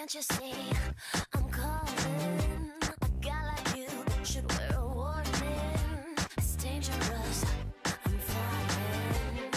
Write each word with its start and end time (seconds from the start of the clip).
Can't 0.00 0.14
you 0.14 0.22
see 0.22 0.52
I'm 1.34 1.44
calling? 1.52 2.70
A 3.00 3.08
guy 3.22 3.40
like 3.50 3.76
you 3.76 3.88
should 4.24 4.44
wear 4.48 4.70
a 4.72 4.84
warning. 4.96 6.16
It's 6.36 6.56
dangerous. 6.64 7.44
I'm 7.84 8.18
flying. 8.28 9.50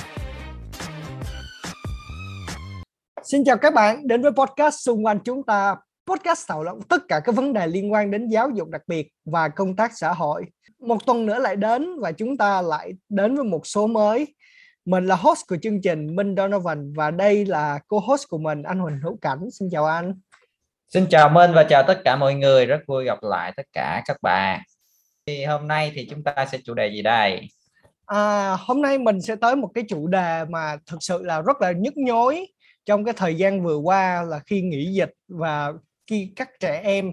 Xin 3.23 3.43
chào 3.45 3.57
các 3.57 3.73
bạn, 3.73 4.07
đến 4.07 4.21
với 4.21 4.31
podcast 4.31 4.75
xung 4.79 5.05
quanh 5.05 5.19
chúng 5.25 5.43
ta. 5.43 5.75
Podcast 6.05 6.47
thảo 6.47 6.63
luận 6.63 6.79
tất 6.89 7.01
cả 7.07 7.19
các 7.19 7.35
vấn 7.35 7.53
đề 7.53 7.67
liên 7.67 7.93
quan 7.93 8.11
đến 8.11 8.27
giáo 8.27 8.49
dục 8.49 8.69
đặc 8.69 8.81
biệt 8.87 9.07
và 9.25 9.49
công 9.49 9.75
tác 9.75 9.91
xã 9.95 10.13
hội. 10.13 10.45
Một 10.79 11.05
tuần 11.05 11.25
nữa 11.25 11.39
lại 11.39 11.55
đến 11.55 11.99
và 11.99 12.11
chúng 12.11 12.37
ta 12.37 12.61
lại 12.61 12.93
đến 13.09 13.35
với 13.35 13.45
một 13.45 13.67
số 13.67 13.87
mới. 13.87 14.35
Mình 14.85 15.05
là 15.05 15.15
host 15.15 15.41
của 15.47 15.57
chương 15.61 15.81
trình 15.81 16.15
Minh 16.15 16.35
Donovan 16.37 16.93
và 16.93 17.11
đây 17.11 17.45
là 17.45 17.79
co-host 17.87 18.29
của 18.29 18.37
mình, 18.37 18.63
anh 18.63 18.79
Huỳnh 18.79 18.99
Hữu 19.03 19.17
Cảnh. 19.21 19.39
Xin 19.51 19.69
chào 19.71 19.85
anh. 19.85 20.13
Xin 20.93 21.07
chào 21.09 21.29
Minh 21.29 21.51
và 21.53 21.63
chào 21.63 21.83
tất 21.87 22.01
cả 22.05 22.15
mọi 22.15 22.35
người, 22.35 22.65
rất 22.65 22.79
vui 22.87 23.05
gặp 23.05 23.17
lại 23.21 23.53
tất 23.57 23.63
cả 23.73 24.01
các 24.05 24.17
bạn. 24.21 24.61
Thì 25.25 25.43
hôm 25.43 25.67
nay 25.67 25.91
thì 25.95 26.07
chúng 26.09 26.23
ta 26.23 26.45
sẽ 26.51 26.57
chủ 26.65 26.73
đề 26.73 26.87
gì 26.87 27.01
đây? 27.01 27.47
À, 28.05 28.55
hôm 28.59 28.81
nay 28.81 28.97
mình 28.97 29.21
sẽ 29.21 29.35
tới 29.35 29.55
một 29.55 29.69
cái 29.73 29.83
chủ 29.89 30.07
đề 30.07 30.45
mà 30.49 30.77
thực 30.85 30.97
sự 31.03 31.23
là 31.23 31.41
rất 31.41 31.61
là 31.61 31.71
nhức 31.71 31.97
nhối 31.97 32.47
trong 32.85 33.05
cái 33.05 33.13
thời 33.17 33.35
gian 33.35 33.63
vừa 33.63 33.77
qua 33.77 34.23
là 34.23 34.39
khi 34.39 34.61
nghỉ 34.61 34.93
dịch 34.93 35.11
và 35.27 35.73
khi 36.07 36.33
các 36.35 36.49
trẻ 36.59 36.81
em 36.83 37.11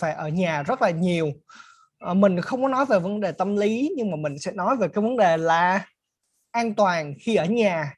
phải 0.00 0.12
ở 0.12 0.28
nhà 0.28 0.62
rất 0.62 0.82
là 0.82 0.90
nhiều. 0.90 1.30
À, 1.98 2.14
mình 2.14 2.40
không 2.40 2.62
có 2.62 2.68
nói 2.68 2.86
về 2.86 2.98
vấn 2.98 3.20
đề 3.20 3.32
tâm 3.32 3.56
lý 3.56 3.90
nhưng 3.96 4.10
mà 4.10 4.16
mình 4.16 4.38
sẽ 4.38 4.52
nói 4.52 4.76
về 4.76 4.88
cái 4.88 5.02
vấn 5.02 5.16
đề 5.16 5.36
là 5.36 5.86
an 6.50 6.74
toàn 6.74 7.14
khi 7.20 7.36
ở 7.36 7.44
nhà 7.44 7.94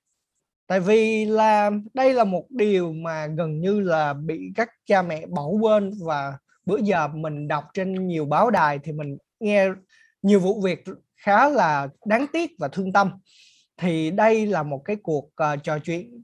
tại 0.69 0.81
vì 0.81 1.25
là 1.25 1.71
đây 1.95 2.15
là 2.15 2.25
một 2.25 2.47
điều 2.51 2.93
mà 2.93 3.27
gần 3.27 3.61
như 3.61 3.81
là 3.81 4.13
bị 4.13 4.53
các 4.55 4.71
cha 4.87 5.03
mẹ 5.03 5.27
bỏ 5.27 5.47
quên 5.47 5.93
và 6.05 6.39
bữa 6.67 6.79
giờ 6.83 7.09
mình 7.09 7.49
đọc 7.49 7.65
trên 7.75 8.07
nhiều 8.07 8.25
báo 8.25 8.51
đài 8.51 8.79
thì 8.79 8.93
mình 8.93 9.17
nghe 9.41 9.69
nhiều 10.23 10.41
vụ 10.41 10.61
việc 10.61 10.85
khá 11.17 11.49
là 11.49 11.89
đáng 12.05 12.27
tiếc 12.33 12.51
và 12.59 12.69
thương 12.69 12.93
tâm. 12.93 13.11
Thì 13.77 14.11
đây 14.11 14.47
là 14.47 14.63
một 14.63 14.83
cái 14.85 14.97
cuộc 15.03 15.25
uh, 15.25 15.63
trò 15.63 15.79
chuyện 15.79 16.23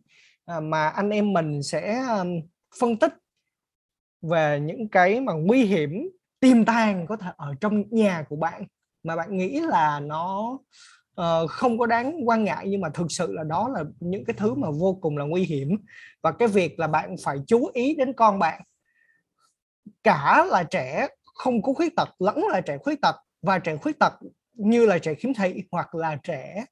uh, 0.57 0.63
mà 0.63 0.89
anh 0.89 1.11
em 1.11 1.33
mình 1.33 1.63
sẽ 1.63 2.05
um, 2.19 2.41
phân 2.81 2.97
tích 2.97 3.13
về 4.23 4.61
những 4.61 4.89
cái 4.89 5.21
mà 5.21 5.33
nguy 5.33 5.65
hiểm 5.65 6.09
tiềm 6.41 6.65
tàng 6.65 7.07
có 7.07 7.17
thể 7.17 7.31
ở 7.37 7.55
trong 7.61 7.85
nhà 7.91 8.25
của 8.29 8.37
bạn 8.37 8.67
mà 9.03 9.17
bạn 9.17 9.37
nghĩ 9.37 9.61
là 9.61 10.01
nó 10.01 10.59
uh, 11.21 11.51
không 11.51 11.79
có 11.79 11.87
đáng 11.87 12.29
quan 12.29 12.45
ngại 12.45 12.67
nhưng 12.69 12.81
mà 12.81 12.89
thực 12.95 13.07
sự 13.13 13.33
là 13.33 13.45
đó 13.45 13.69
là 13.75 13.85
những 14.01 14.25
cái 14.25 14.35
thứ 14.39 14.55
mà 14.55 14.69
vô 14.71 14.99
cùng 15.01 15.17
là 15.17 15.25
nguy 15.25 15.43
hiểm. 15.43 15.77
Và 16.23 16.33
cái 16.33 16.49
việc 16.49 16.79
là 16.79 16.87
bạn 16.87 17.17
phải 17.25 17.39
chú 17.47 17.71
ý 17.75 17.95
đến 17.95 18.13
con 18.13 18.39
bạn 18.39 18.63
cả 20.03 20.47
là 20.51 20.63
trẻ 20.63 21.09
không 21.35 21.63
có 21.63 21.73
khuyết 21.73 21.97
tật 21.97 22.09
lẫn 22.19 22.45
là 22.51 22.61
trẻ 22.61 22.79
khuyết 22.79 23.01
tật 23.01 23.17
và 23.43 23.59
trẻ 23.59 23.77
khuyết 23.77 23.99
tật 23.99 24.13
như 24.53 24.87
là 24.87 24.99
trẻ 24.99 25.15
khiếm 25.15 25.35
thị 25.35 25.63
hoặc 25.71 25.95
là 25.95 26.17
trẻ 26.23 26.65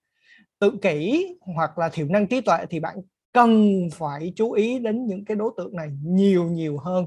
tự 0.58 0.72
kỷ 0.82 1.26
hoặc 1.40 1.78
là 1.78 1.88
thiểu 1.88 2.06
năng 2.06 2.26
trí 2.26 2.40
tuệ 2.40 2.66
thì 2.70 2.80
bạn 2.80 2.96
cần 3.32 3.80
phải 3.92 4.32
chú 4.36 4.52
ý 4.52 4.78
đến 4.78 5.06
những 5.06 5.24
cái 5.24 5.36
đối 5.36 5.52
tượng 5.56 5.76
này 5.76 5.88
nhiều 6.04 6.44
nhiều 6.44 6.78
hơn. 6.78 7.06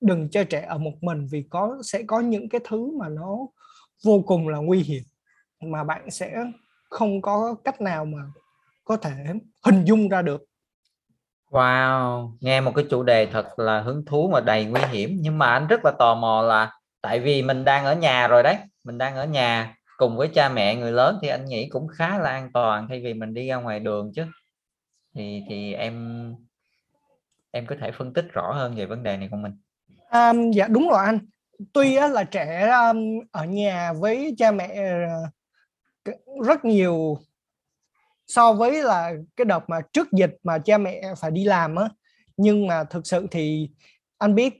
Đừng 0.00 0.28
cho 0.30 0.44
trẻ 0.44 0.66
ở 0.68 0.78
một 0.78 0.92
mình 1.00 1.26
vì 1.30 1.44
có 1.50 1.78
sẽ 1.82 2.02
có 2.02 2.20
những 2.20 2.48
cái 2.48 2.60
thứ 2.68 2.98
mà 2.98 3.08
nó 3.08 3.38
vô 4.04 4.22
cùng 4.26 4.48
là 4.48 4.58
nguy 4.58 4.82
hiểm 4.82 5.02
mà 5.72 5.84
bạn 5.84 6.10
sẽ 6.10 6.44
không 6.90 7.22
có 7.22 7.54
cách 7.64 7.80
nào 7.80 8.04
mà 8.04 8.18
có 8.84 8.96
thể 8.96 9.12
hình 9.64 9.84
dung 9.84 10.08
ra 10.08 10.22
được 10.22 10.44
Wow, 11.50 12.32
nghe 12.40 12.60
một 12.60 12.72
cái 12.76 12.84
chủ 12.90 13.02
đề 13.02 13.26
thật 13.26 13.58
là 13.58 13.80
hứng 13.80 14.04
thú 14.04 14.28
mà 14.32 14.40
đầy 14.40 14.64
nguy 14.64 14.80
hiểm 14.90 15.16
nhưng 15.20 15.38
mà 15.38 15.52
anh 15.52 15.66
rất 15.66 15.84
là 15.84 15.90
tò 15.98 16.14
mò 16.14 16.42
là 16.42 16.72
tại 17.02 17.20
vì 17.20 17.42
mình 17.42 17.64
đang 17.64 17.84
ở 17.84 17.94
nhà 17.94 18.28
rồi 18.28 18.42
đấy, 18.42 18.56
mình 18.84 18.98
đang 18.98 19.16
ở 19.16 19.24
nhà 19.24 19.74
cùng 19.96 20.16
với 20.16 20.28
cha 20.34 20.48
mẹ 20.48 20.74
người 20.76 20.92
lớn 20.92 21.18
thì 21.22 21.28
anh 21.28 21.44
nghĩ 21.44 21.68
cũng 21.68 21.88
khá 21.88 22.18
là 22.18 22.30
an 22.30 22.50
toàn 22.52 22.86
thay 22.88 23.00
vì 23.04 23.14
mình 23.14 23.34
đi 23.34 23.48
ra 23.48 23.56
ngoài 23.56 23.80
đường 23.80 24.12
chứ. 24.14 24.24
Thì 25.14 25.42
thì 25.48 25.74
em 25.74 25.94
em 27.50 27.66
có 27.66 27.76
thể 27.80 27.90
phân 27.92 28.12
tích 28.12 28.26
rõ 28.32 28.52
hơn 28.52 28.74
về 28.76 28.86
vấn 28.86 29.02
đề 29.02 29.16
này 29.16 29.28
của 29.30 29.36
mình. 29.36 29.52
um, 30.12 30.50
dạ 30.50 30.68
đúng 30.68 30.88
rồi 30.88 31.04
anh 31.04 31.18
tuy 31.72 31.94
là 31.94 32.24
trẻ 32.24 32.70
ở 33.32 33.44
nhà 33.44 33.92
với 33.92 34.34
cha 34.38 34.50
mẹ 34.50 34.96
uh, 35.04 35.28
rất 36.44 36.64
nhiều 36.64 37.18
so 38.26 38.52
với 38.52 38.82
là 38.82 39.12
cái 39.36 39.44
đợt 39.44 39.70
mà 39.70 39.80
trước 39.92 40.12
dịch 40.12 40.36
mà 40.42 40.58
cha 40.58 40.78
mẹ 40.78 41.02
phải 41.18 41.30
đi 41.30 41.44
làm 41.44 41.76
á. 41.76 41.88
Nhưng 42.36 42.66
mà 42.66 42.84
thực 42.84 43.06
sự 43.06 43.26
thì 43.30 43.70
anh 44.18 44.34
biết 44.34 44.54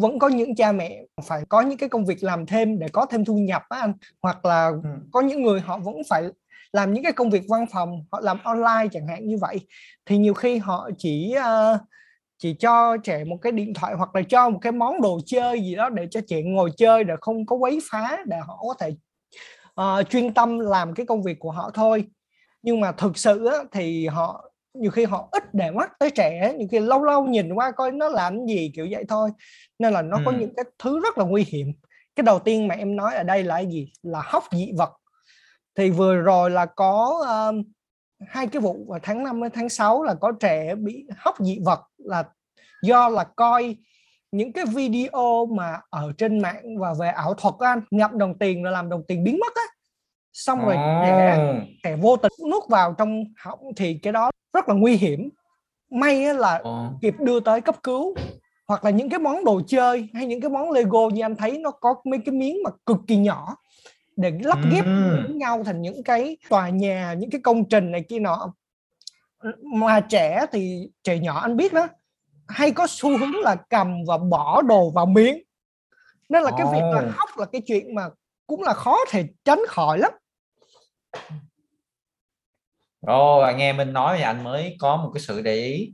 vẫn 0.00 0.18
có 0.18 0.28
những 0.28 0.54
cha 0.54 0.72
mẹ 0.72 1.04
phải 1.24 1.44
có 1.48 1.60
những 1.60 1.78
cái 1.78 1.88
công 1.88 2.04
việc 2.04 2.24
làm 2.24 2.46
thêm 2.46 2.78
để 2.78 2.88
có 2.88 3.06
thêm 3.06 3.24
thu 3.24 3.34
nhập 3.34 3.62
á 3.68 3.80
anh. 3.80 3.92
Hoặc 4.22 4.44
là 4.44 4.66
Ừ. 4.66 4.90
có 5.12 5.20
những 5.20 5.42
người 5.42 5.60
họ 5.60 5.78
vẫn 5.78 5.94
phải 6.08 6.24
làm 6.72 6.92
những 6.92 7.02
cái 7.04 7.12
công 7.12 7.30
việc 7.30 7.42
văn 7.48 7.66
phòng 7.72 8.04
họ 8.12 8.20
làm 8.20 8.38
online 8.44 8.88
chẳng 8.92 9.06
hạn 9.06 9.26
như 9.26 9.38
vậy. 9.38 9.60
Thì 10.06 10.18
nhiều 10.18 10.34
khi 10.34 10.56
họ 10.58 10.90
chỉ 10.98 11.34
uh, 11.38 11.80
chỉ 12.38 12.54
cho 12.54 12.96
trẻ 12.96 13.24
một 13.24 13.36
cái 13.42 13.52
điện 13.52 13.74
thoại 13.74 13.94
hoặc 13.94 14.14
là 14.14 14.22
cho 14.28 14.50
một 14.50 14.58
cái 14.62 14.72
món 14.72 15.00
đồ 15.00 15.20
chơi 15.26 15.60
gì 15.60 15.74
đó 15.74 15.88
để 15.88 16.06
cho 16.10 16.20
trẻ 16.28 16.42
ngồi 16.42 16.70
chơi 16.76 17.04
để 17.04 17.14
không 17.20 17.46
có 17.46 17.56
quấy 17.56 17.78
phá 17.90 18.18
để 18.26 18.36
họ 18.46 18.58
có 18.68 18.74
thể 18.80 18.90
uh, 19.80 20.10
chuyên 20.10 20.34
tâm 20.34 20.58
làm 20.58 20.94
cái 20.94 21.06
công 21.06 21.22
việc 21.22 21.38
của 21.38 21.50
họ 21.50 21.70
thôi. 21.74 22.04
Nhưng 22.62 22.80
mà 22.80 22.92
thực 22.92 23.18
sự 23.18 23.46
á, 23.46 23.56
thì 23.72 24.06
họ 24.06 24.50
nhiều 24.74 24.90
khi 24.90 25.04
họ 25.04 25.28
ít 25.32 25.54
để 25.54 25.70
mắt 25.70 25.92
tới 25.98 26.10
trẻ 26.10 26.54
nhiều 26.58 26.68
khi 26.70 26.80
lâu 26.80 27.04
lâu 27.04 27.24
nhìn 27.24 27.52
qua 27.54 27.70
coi 27.70 27.92
nó 27.92 28.08
làm 28.08 28.46
gì 28.46 28.72
kiểu 28.74 28.86
vậy 28.90 29.04
thôi. 29.08 29.30
Nên 29.78 29.92
là 29.92 30.02
nó 30.02 30.18
có 30.24 30.30
Ừ. 30.30 30.36
những 30.38 30.54
cái 30.56 30.64
thứ 30.78 31.00
rất 31.00 31.18
là 31.18 31.24
nguy 31.24 31.44
hiểm. 31.48 31.72
Cái 32.16 32.24
đầu 32.24 32.38
tiên 32.38 32.68
mà 32.68 32.74
em 32.74 32.96
nói 32.96 33.14
ở 33.14 33.22
đây 33.22 33.42
là 33.42 33.58
gì? 33.60 33.92
Là 34.02 34.22
hóc 34.24 34.44
dị 34.52 34.72
vật. 34.78 34.90
Thì 35.74 35.90
vừa 35.90 36.16
rồi 36.16 36.50
là 36.50 36.66
có 36.66 37.24
um, 37.28 37.62
hai 38.28 38.46
cái 38.46 38.62
vụ 38.62 38.86
vào 38.88 39.00
tháng 39.02 39.24
5 39.24 39.42
đến 39.42 39.50
tháng 39.54 39.68
6 39.68 40.02
là 40.02 40.14
có 40.14 40.32
trẻ 40.40 40.74
bị 40.74 41.06
hóc 41.16 41.34
dị 41.38 41.58
vật 41.64 41.80
là 41.98 42.24
do 42.82 43.08
là 43.08 43.24
coi 43.24 43.76
những 44.32 44.52
cái 44.52 44.64
video 44.64 45.46
mà 45.46 45.80
ở 45.90 46.12
trên 46.18 46.38
mạng 46.38 46.78
và 46.78 46.94
về 47.00 47.08
ảo 47.08 47.34
thuật 47.34 47.54
á 47.58 47.68
anh 47.68 47.80
ngậm 47.90 48.18
đồng 48.18 48.38
tiền 48.38 48.62
rồi 48.62 48.72
làm 48.72 48.88
đồng 48.88 49.02
tiền 49.08 49.24
biến 49.24 49.38
mất 49.38 49.54
á. 49.54 49.62
Xong 50.32 50.64
rồi 50.64 50.74
trẻ 50.76 51.36
Ồ, 51.38 51.54
trẻ 51.82 51.96
vô 51.96 52.16
tình 52.16 52.32
nuốt 52.50 52.68
vào 52.68 52.94
trong 52.98 53.24
họng 53.44 53.60
thì 53.76 53.98
cái 54.02 54.12
đó 54.12 54.30
rất 54.52 54.68
là 54.68 54.74
nguy 54.74 54.96
hiểm. 54.96 55.28
May 55.90 56.24
á 56.24 56.32
là 56.32 56.58
ồ, 56.58 56.86
kịp 57.00 57.14
đưa 57.18 57.40
tới 57.40 57.60
cấp 57.60 57.82
cứu. 57.82 58.14
Hoặc 58.68 58.84
là 58.84 58.90
những 58.90 59.08
cái 59.08 59.18
món 59.18 59.44
đồ 59.44 59.60
chơi 59.66 60.08
hay 60.14 60.26
những 60.26 60.40
cái 60.40 60.50
món 60.50 60.70
Lego 60.70 61.08
như 61.08 61.22
anh 61.22 61.36
thấy 61.36 61.58
nó 61.58 61.70
có 61.70 61.94
mấy 62.04 62.20
cái 62.26 62.34
miếng 62.34 62.56
mà 62.64 62.70
cực 62.86 62.96
kỳ 63.06 63.16
nhỏ 63.16 63.56
để 64.16 64.32
lắp 64.42 64.58
ghép 64.72 64.84
với 64.84 65.34
nhau 65.34 65.64
thành 65.64 65.82
những 65.82 66.02
cái 66.02 66.36
tòa 66.48 66.68
nhà 66.68 67.14
những 67.18 67.30
cái 67.30 67.40
công 67.40 67.68
trình 67.68 67.90
này 67.90 68.04
kia 68.08 68.18
nọ. 68.18 68.54
Mà 69.62 70.00
trẻ 70.00 70.46
thì 70.52 70.88
trẻ 71.04 71.18
nhỏ 71.18 71.40
anh 71.40 71.56
biết 71.56 71.72
đó 71.72 71.88
hay 72.48 72.70
có 72.70 72.86
xu 72.88 73.18
hướng 73.18 73.34
là 73.40 73.56
cầm 73.70 73.96
và 74.08 74.18
bỏ 74.18 74.62
đồ 74.62 74.90
vào 74.90 75.06
miệng 75.06 75.42
nên 76.28 76.42
là 76.42 76.50
cái 76.56 76.66
việc 76.72 76.82
là 76.92 77.12
khóc 77.16 77.30
là 77.36 77.46
cái 77.46 77.62
chuyện 77.66 77.94
mà 77.94 78.08
cũng 78.46 78.62
là 78.62 78.72
khó 78.72 78.98
thể 79.10 79.24
tránh 79.44 79.60
khỏi 79.68 79.98
lắm 79.98 80.12
Ồ, 83.06 83.52
nghe 83.56 83.72
Minh 83.72 83.92
nói 83.92 84.16
thì 84.16 84.22
anh 84.22 84.44
mới 84.44 84.76
có 84.80 84.96
một 84.96 85.10
cái 85.14 85.20
sự 85.20 85.40
để 85.40 85.54
ý. 85.54 85.92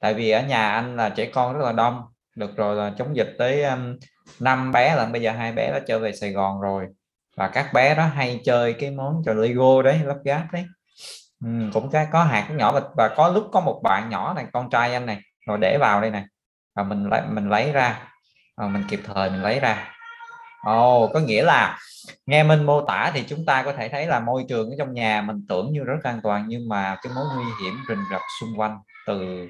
Tại 0.00 0.14
vì 0.14 0.30
ở 0.30 0.42
nhà 0.42 0.70
anh 0.70 0.96
là 0.96 1.08
trẻ 1.08 1.30
con 1.34 1.54
rất 1.54 1.64
là 1.64 1.72
đông. 1.72 2.02
Được 2.36 2.56
rồi 2.56 2.76
là 2.76 2.92
chống 2.98 3.16
dịch 3.16 3.34
tới 3.38 3.62
um, 3.64 3.96
5 4.40 4.72
bé 4.72 4.94
là 4.94 5.06
bây 5.06 5.22
giờ 5.22 5.30
hai 5.30 5.52
bé 5.52 5.72
đã 5.72 5.80
trở 5.88 5.98
về 5.98 6.12
Sài 6.12 6.32
Gòn 6.32 6.60
rồi. 6.60 6.86
Và 7.36 7.48
các 7.48 7.72
bé 7.74 7.94
đó 7.94 8.06
hay 8.06 8.40
chơi 8.44 8.72
cái 8.72 8.90
món 8.90 9.22
trò 9.26 9.32
Lego 9.32 9.82
đấy, 9.82 10.00
lắp 10.04 10.16
ghép 10.24 10.42
đấy. 10.52 10.64
Ừ, 11.44 11.48
cũng 11.72 11.90
cái 11.90 12.06
có 12.12 12.24
hạt 12.24 12.48
nhỏ 12.50 12.72
và, 12.72 12.80
và 12.96 13.08
có 13.16 13.28
lúc 13.28 13.48
có 13.52 13.60
một 13.60 13.80
bạn 13.82 14.08
nhỏ 14.08 14.34
này, 14.34 14.46
con 14.52 14.70
trai 14.70 14.94
anh 14.94 15.06
này, 15.06 15.20
rồi 15.50 15.58
để 15.60 15.78
vào 15.80 16.00
đây 16.00 16.10
này. 16.10 16.24
Và 16.74 16.82
mình 16.82 17.08
lấy 17.10 17.22
mình 17.30 17.48
lấy 17.48 17.72
ra. 17.72 17.98
Và 18.56 18.68
mình 18.68 18.84
kịp 18.88 19.00
thời 19.04 19.30
mình 19.30 19.42
lấy 19.42 19.60
ra. 19.60 19.94
Ồ, 20.62 21.10
có 21.14 21.20
nghĩa 21.20 21.42
là 21.42 21.78
nghe 22.26 22.42
Minh 22.42 22.66
mô 22.66 22.80
tả 22.86 23.10
thì 23.14 23.24
chúng 23.28 23.46
ta 23.46 23.62
có 23.62 23.72
thể 23.72 23.88
thấy 23.88 24.06
là 24.06 24.20
môi 24.20 24.44
trường 24.48 24.70
ở 24.70 24.74
trong 24.78 24.94
nhà 24.94 25.22
mình 25.22 25.46
tưởng 25.48 25.72
như 25.72 25.84
rất 25.84 26.02
an 26.02 26.20
toàn 26.22 26.44
nhưng 26.48 26.68
mà 26.68 26.96
cái 27.02 27.12
mối 27.14 27.24
nguy 27.36 27.44
hiểm 27.62 27.74
rình 27.88 28.04
rập 28.10 28.20
xung 28.40 28.60
quanh 28.60 28.78
từ 29.06 29.48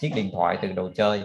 chiếc 0.00 0.12
điện 0.14 0.30
thoại 0.32 0.58
từ 0.62 0.72
đồ 0.72 0.90
chơi 0.94 1.22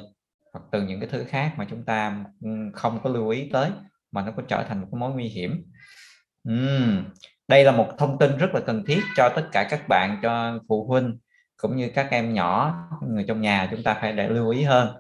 hoặc 0.54 0.66
từ 0.72 0.82
những 0.82 1.00
cái 1.00 1.10
thứ 1.12 1.26
khác 1.30 1.54
mà 1.58 1.66
chúng 1.70 1.86
ta 1.86 2.24
ừ, 2.42 2.50
không 2.74 3.00
có 3.04 3.10
lưu 3.10 3.30
ý 3.30 3.50
tới 3.54 3.72
mà 4.12 4.22
nó 4.22 4.32
có 4.38 4.44
trở 4.48 4.64
thành 4.64 4.82
một 4.82 4.88
cái 4.92 5.00
mối 5.00 5.12
nguy 5.12 5.28
hiểm 5.28 5.66
uhm. 6.50 7.04
đây 7.48 7.64
là 7.64 7.72
một 7.72 7.88
thông 7.98 8.18
tin 8.20 8.38
rất 8.38 8.54
là 8.54 8.60
cần 8.66 8.84
thiết 8.86 9.00
cho 9.16 9.30
tất 9.36 9.50
cả 9.52 9.68
các 9.70 9.88
bạn 9.88 10.20
cho 10.22 10.60
phụ 10.70 10.88
huynh 10.88 11.18
cũng 11.58 11.76
như 11.76 11.90
các 11.96 12.08
em 12.12 12.34
nhỏ 12.34 12.76
người 13.08 13.26
trong 13.28 13.42
nhà 13.42 13.68
chúng 13.72 13.84
ta 13.84 13.98
phải 14.02 14.14
để 14.14 14.28
lưu 14.30 14.50
ý 14.50 14.64
hơn. 14.64 14.96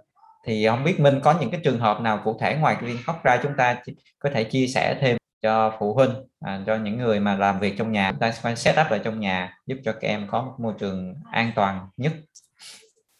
Thì 0.45 0.67
không 0.67 0.83
biết 0.83 0.99
Minh 0.99 1.19
có 1.23 1.35
những 1.39 1.51
cái 1.51 1.61
trường 1.63 1.79
hợp 1.79 2.01
nào 2.01 2.21
cụ 2.23 2.37
thể 2.39 2.55
ngoài 2.55 2.75
cái 2.79 2.89
viên 2.89 2.97
khóc 3.05 3.23
ra 3.23 3.39
chúng 3.43 3.53
ta 3.57 3.81
có 4.19 4.29
thể 4.33 4.43
chia 4.43 4.67
sẻ 4.67 4.97
thêm 5.01 5.17
cho 5.41 5.75
phụ 5.79 5.93
huynh 5.93 6.11
à, 6.39 6.61
cho 6.65 6.75
những 6.75 6.97
người 6.97 7.19
mà 7.19 7.35
làm 7.35 7.59
việc 7.59 7.75
trong 7.77 7.91
nhà? 7.91 8.11
Chúng 8.11 8.19
ta 8.19 8.31
phải 8.41 8.55
set 8.55 8.75
up 8.85 8.87
ở 8.89 8.97
trong 8.97 9.19
nhà 9.19 9.57
giúp 9.65 9.77
cho 9.83 9.91
các 9.91 10.07
em 10.07 10.27
có 10.31 10.41
một 10.41 10.53
môi 10.57 10.73
trường 10.79 11.15
an 11.31 11.51
toàn 11.55 11.87
nhất. 11.97 12.13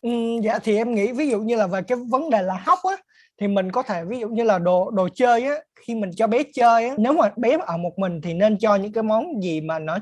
Ừ, 0.02 0.10
dạ 0.44 0.60
thì 0.60 0.78
em 0.78 0.96
nghĩ 0.96 1.12
ví 1.12 1.30
dụ 1.30 1.40
như 1.40 1.56
là 1.56 1.68
về 1.68 1.82
cái 1.82 1.98
vấn 2.10 2.30
đề 2.30 2.42
là 2.42 2.62
hóc 2.66 2.80
á 2.84 2.96
thì 3.42 3.48
mình 3.48 3.72
có 3.72 3.84
thể 3.84 4.04
ví 4.06 4.20
dụ 4.20 4.28
như 4.28 4.44
là 4.44 4.60
đồ 4.60 4.92
đồ 4.92 5.10
chơi 5.16 5.44
á 5.44 5.56
khi 5.76 5.96
mình 5.96 6.12
cho 6.16 6.28
bé 6.28 6.44
chơi 6.54 6.88
á 6.88 6.96
nếu 6.98 7.14
mà 7.14 7.32
bé 7.38 7.58
ở 7.66 7.78
một 7.78 8.00
mình 8.00 8.22
thì 8.22 8.34
nên 8.34 8.58
cho 8.58 8.76
những 8.76 8.94
cái 8.94 9.04
món 9.04 9.44
gì 9.44 9.62
mà 9.62 9.80
nó 9.80 9.98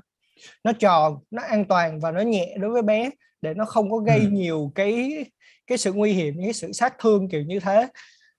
nó 0.64 0.72
tròn 0.74 1.18
nó 1.32 1.42
an 1.44 1.66
toàn 1.66 2.00
và 2.00 2.12
nó 2.12 2.22
nhẹ 2.22 2.56
đối 2.60 2.72
với 2.72 2.82
bé 2.82 3.10
để 3.42 3.54
nó 3.54 3.66
không 3.66 3.92
có 3.92 3.98
gây 3.98 4.20
Ừ. 4.20 4.28
nhiều 4.32 4.72
cái 4.76 5.26
cái 5.68 5.78
sự 5.78 5.94
nguy 5.94 6.12
hiểm 6.12 6.34
những 6.36 6.46
cái 6.46 6.54
sự 6.54 6.72
sát 6.72 6.94
thương 7.00 7.30
kiểu 7.30 7.42
như 7.42 7.60
thế 7.60 7.88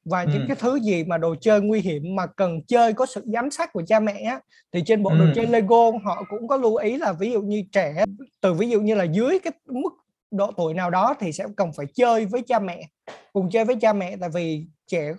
và 0.04 0.24
những 0.24 0.42
Ừ. 0.42 0.46
cái 0.48 0.56
thứ 0.60 0.76
gì 0.82 1.04
mà 1.04 1.18
đồ 1.18 1.34
chơi 1.40 1.60
nguy 1.60 1.80
hiểm 1.80 2.02
mà 2.16 2.26
cần 2.26 2.60
chơi 2.68 2.92
có 2.92 3.06
sự 3.06 3.24
giám 3.26 3.50
sát 3.50 3.72
của 3.72 3.82
cha 3.86 4.00
mẹ 4.00 4.12
á, 4.22 4.40
thì 4.72 4.82
trên 4.86 5.02
bộ 5.02 5.10
đồ 5.14 5.24
Ừ. 5.24 5.30
chơi 5.34 5.46
Lego 5.46 5.90
họ 6.04 6.24
cũng 6.28 6.48
có 6.48 6.56
lưu 6.56 6.76
ý 6.76 6.96
là 6.96 7.12
ví 7.12 7.30
dụ 7.32 7.42
như 7.42 7.62
trẻ 7.72 8.04
từ 8.40 8.52
ví 8.54 8.68
dụ 8.70 8.80
như 8.80 8.94
là 8.94 9.04
dưới 9.04 9.38
cái 9.38 9.52
mức 9.66 9.90
độ 10.36 10.52
tuổi 10.56 10.74
nào 10.74 10.90
đó 10.90 11.14
thì 11.20 11.32
sẽ 11.32 11.44
cần 11.56 11.72
phải 11.76 11.86
chơi 11.94 12.26
với 12.26 12.42
cha 12.46 12.58
mẹ. 12.58 12.88
Cùng 13.32 13.50
chơi 13.50 13.64
với 13.64 13.76
cha 13.80 13.92
mẹ 13.92 14.16
tại 14.20 14.30
vì 14.34 14.66
trẻ 14.86 15.12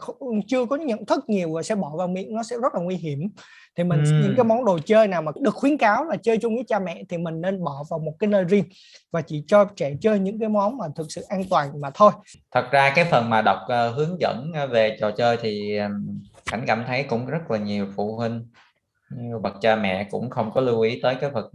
chưa 0.47 0.65
có 0.65 0.75
nhận 0.75 1.05
thức 1.05 1.29
nhiều 1.29 1.53
và 1.53 1.63
sẽ 1.63 1.75
bỏ 1.75 1.91
vào 1.97 2.07
miệng 2.07 2.35
nó 2.35 2.43
sẽ 2.43 2.55
rất 2.61 2.73
là 2.73 2.79
nguy 2.81 2.95
hiểm. 2.95 3.29
Thì 3.77 3.83
mình 3.83 4.03
những 4.21 4.35
cái 4.35 4.43
món 4.43 4.65
đồ 4.65 4.79
chơi 4.85 5.07
nào 5.07 5.21
mà 5.21 5.31
được 5.41 5.55
khuyến 5.55 5.77
cáo 5.77 6.05
là 6.05 6.15
chơi 6.15 6.37
chung 6.37 6.55
với 6.55 6.63
cha 6.67 6.79
mẹ 6.79 7.03
thì 7.09 7.17
mình 7.17 7.41
nên 7.41 7.63
bỏ 7.63 7.83
vào 7.89 7.99
một 7.99 8.13
cái 8.19 8.27
nơi 8.27 8.43
riêng 8.43 8.65
và 9.11 9.21
chỉ 9.21 9.43
cho 9.47 9.65
trẻ 9.75 9.93
chơi 10.01 10.19
những 10.19 10.39
cái 10.39 10.49
món 10.49 10.77
mà 10.77 10.85
thực 10.95 11.07
sự 11.09 11.21
an 11.21 11.43
toàn 11.49 11.81
mà 11.81 11.89
thôi. 11.93 12.11
Thật 12.51 12.65
ra 12.71 12.93
cái 12.95 13.05
phần 13.05 13.29
mà 13.29 13.41
đọc 13.41 13.59
ờ, 13.67 13.89
hướng 13.89 14.17
dẫn 14.19 14.51
ờ, 14.53 14.67
về 14.67 14.97
trò 14.99 15.11
chơi 15.11 15.37
thì 15.41 15.79
Cảnh 16.51 16.63
cảm 16.67 16.83
thấy 16.87 17.03
cũng 17.03 17.25
rất 17.25 17.51
là 17.51 17.57
nhiều 17.57 17.87
phụ 17.95 18.15
huynh 18.15 18.47
nhiều 19.09 19.39
bậc 19.39 19.53
cha 19.61 19.75
mẹ 19.75 20.07
cũng 20.11 20.29
không 20.29 20.51
có 20.51 20.61
lưu 20.61 20.81
ý 20.81 20.99
tới 21.03 21.15
cái 21.21 21.29
phần 21.33 21.45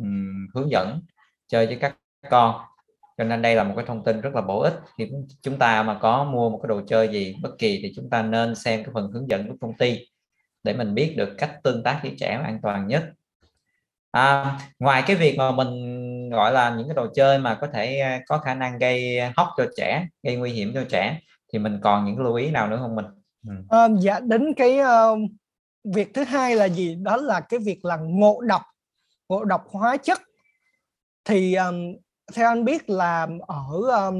hướng 0.54 0.70
dẫn 0.70 1.02
chơi 1.48 1.66
với 1.66 1.76
các 1.76 1.96
con 2.30 2.60
cho 3.22 3.28
nên 3.28 3.42
đây 3.42 3.54
là 3.54 3.64
một 3.64 3.74
cái 3.76 3.84
thông 3.88 4.04
tin 4.04 4.20
rất 4.20 4.34
là 4.34 4.40
bổ 4.40 4.60
ích. 4.60 4.74
Khi 4.98 5.10
chúng 5.42 5.58
ta 5.58 5.82
mà 5.82 5.98
có 6.00 6.24
mua 6.24 6.50
một 6.50 6.60
cái 6.62 6.68
đồ 6.68 6.80
chơi 6.86 7.08
gì 7.08 7.36
bất 7.42 7.50
kỳ 7.58 7.80
thì 7.82 7.92
chúng 7.96 8.10
ta 8.10 8.22
nên 8.22 8.54
xem 8.54 8.84
cái 8.84 8.90
phần 8.94 9.10
hướng 9.12 9.28
dẫn 9.28 9.48
của 9.48 9.54
công 9.60 9.76
ty 9.76 10.06
để 10.62 10.72
mình 10.72 10.94
biết 10.94 11.14
được 11.16 11.34
cách 11.38 11.56
tương 11.62 11.82
tác 11.82 12.00
với 12.02 12.14
trẻ 12.18 12.40
an 12.44 12.58
toàn 12.62 12.86
nhất. 12.86 13.04
À, 14.10 14.58
ngoài 14.78 15.02
cái 15.06 15.16
việc 15.16 15.36
mà 15.38 15.50
mình 15.50 16.30
gọi 16.30 16.52
là 16.52 16.74
những 16.76 16.88
cái 16.88 16.94
đồ 16.94 17.06
chơi 17.14 17.38
mà 17.38 17.54
có 17.54 17.66
thể 17.66 17.98
à, 17.98 18.20
có 18.26 18.38
khả 18.38 18.54
năng 18.54 18.78
gây 18.78 19.20
hóc 19.36 19.48
cho 19.56 19.66
trẻ 19.76 20.06
gây 20.22 20.36
nguy 20.36 20.50
hiểm 20.50 20.72
cho 20.74 20.84
trẻ 20.88 21.20
thì 21.52 21.58
mình 21.58 21.78
còn 21.82 22.04
những 22.04 22.18
lưu 22.18 22.34
ý 22.34 22.50
nào 22.50 22.68
nữa 22.68 22.78
không 22.80 22.96
mình? 22.96 23.06
Ừ. 23.48 23.54
à, 23.68 23.88
dạ 23.98 24.20
đến 24.20 24.54
cái 24.56 24.78
uh, 24.80 25.18
việc 25.94 26.14
thứ 26.14 26.24
hai 26.24 26.56
là 26.56 26.68
gì? 26.68 26.94
Đó 26.94 27.16
là 27.16 27.40
cái 27.40 27.60
việc 27.60 27.84
là 27.84 27.96
ngộ 27.96 28.40
độc 28.40 28.62
ngộ 29.28 29.44
độc 29.44 29.64
hóa 29.70 29.96
chất. 29.96 30.20
Thì 31.24 31.54
um, 31.54 31.96
theo 32.34 32.48
anh 32.48 32.64
biết 32.64 32.90
là 32.90 33.26
ở 33.46 33.64
ờm, 33.90 34.14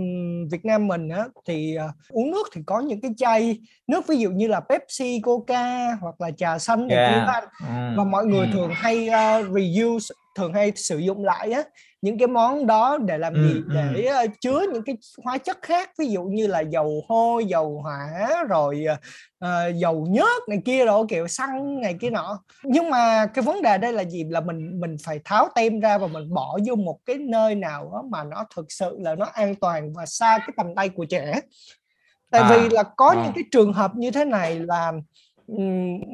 Việt 0.51 0.65
Nam 0.65 0.87
mình 0.89 1.09
á, 1.09 1.25
thì 1.47 1.75
ờ, 1.75 1.89
uống 2.09 2.31
nước 2.31 2.49
thì 2.53 2.63
có 2.67 2.81
những 2.81 3.01
cái 3.01 3.11
chai 3.17 3.59
nước 3.87 4.07
ví 4.09 4.17
dụ 4.19 4.31
như 4.31 4.47
là 4.49 4.61
Pepsi, 4.61 5.21
Coca 5.21 5.95
hoặc 6.01 6.21
là 6.21 6.31
trà 6.31 6.59
xanh 6.59 6.89
kia 6.89 6.95
Yeah. 6.97 7.29
anh 7.29 7.45
Ừ. 7.61 7.67
và 7.97 8.05
mọi 8.05 8.27
người 8.27 8.47
Ừ. 8.47 8.51
thường 8.53 8.73
hay 8.77 9.09
ờ, 9.09 9.43
reuse 9.55 10.15
thường 10.35 10.53
hay 10.53 10.73
sử 10.77 10.99
dụng 10.99 11.25
lại 11.25 11.51
á 11.53 11.63
những 12.03 12.19
cái 12.19 12.27
món 12.29 12.67
đó 12.67 12.99
để 12.99 13.19
làm 13.19 13.35
Ừ, 13.35 13.43
gì 13.43 13.55
ừ. 13.55 13.63
để 13.75 14.05
ờ, 14.05 14.27
chứa 14.41 14.61
những 14.73 14.83
cái 14.85 14.97
hóa 15.25 15.39
chất 15.39 15.59
khác 15.63 15.91
ví 15.99 16.07
dụ 16.07 16.23
như 16.25 16.47
là 16.47 16.61
dầu 16.61 17.05
hôi 17.09 17.45
dầu 17.45 17.81
hỏa 17.83 18.09
rồi 18.49 18.85
ờ, 19.39 19.69
dầu 19.69 20.07
nhớt 20.11 20.49
này 20.49 20.59
kia 20.65 20.85
rồi 20.85 21.07
kiểu 21.09 21.29
xăng 21.29 21.81
này 21.81 21.97
kia 22.01 22.11
nọ 22.11 22.43
nhưng 22.63 22.91
mà 22.91 23.27
cái 23.27 23.43
vấn 23.43 23.63
đề 23.63 23.79
đây 23.79 23.93
là 23.93 24.05
gì 24.05 24.25
là 24.31 24.41
mình 24.41 24.81
mình 24.81 24.97
phải 25.05 25.21
tháo 25.25 25.49
tem 25.55 25.81
ra 25.81 25.99
và 25.99 26.07
mình 26.07 26.35
bỏ 26.35 26.59
vô 26.67 26.75
một 26.77 26.99
cái 27.07 27.17
nơi 27.17 27.55
nào 27.55 27.91
đó 27.93 28.03
mà 28.11 28.25
nó 28.25 28.45
thực 28.57 28.73
sự 28.73 28.97
là 29.01 29.15
nó 29.15 29.27
an 29.33 29.55
toàn 29.55 29.93
và 29.93 30.07
xa 30.07 30.39
cái 30.39 30.51
tầm 30.57 30.67
tay 30.77 30.89
của 30.89 31.05
trẻ 31.05 31.41
tại 32.31 32.43
À, 32.43 32.49
vì 32.51 32.69
là 32.69 32.83
có 32.97 33.11
à. 33.11 33.23
những 33.23 33.33
cái 33.35 33.45
trường 33.51 33.73
hợp 33.73 33.91
như 33.97 34.11
thế 34.11 34.25
này 34.25 34.59
là 34.61 34.93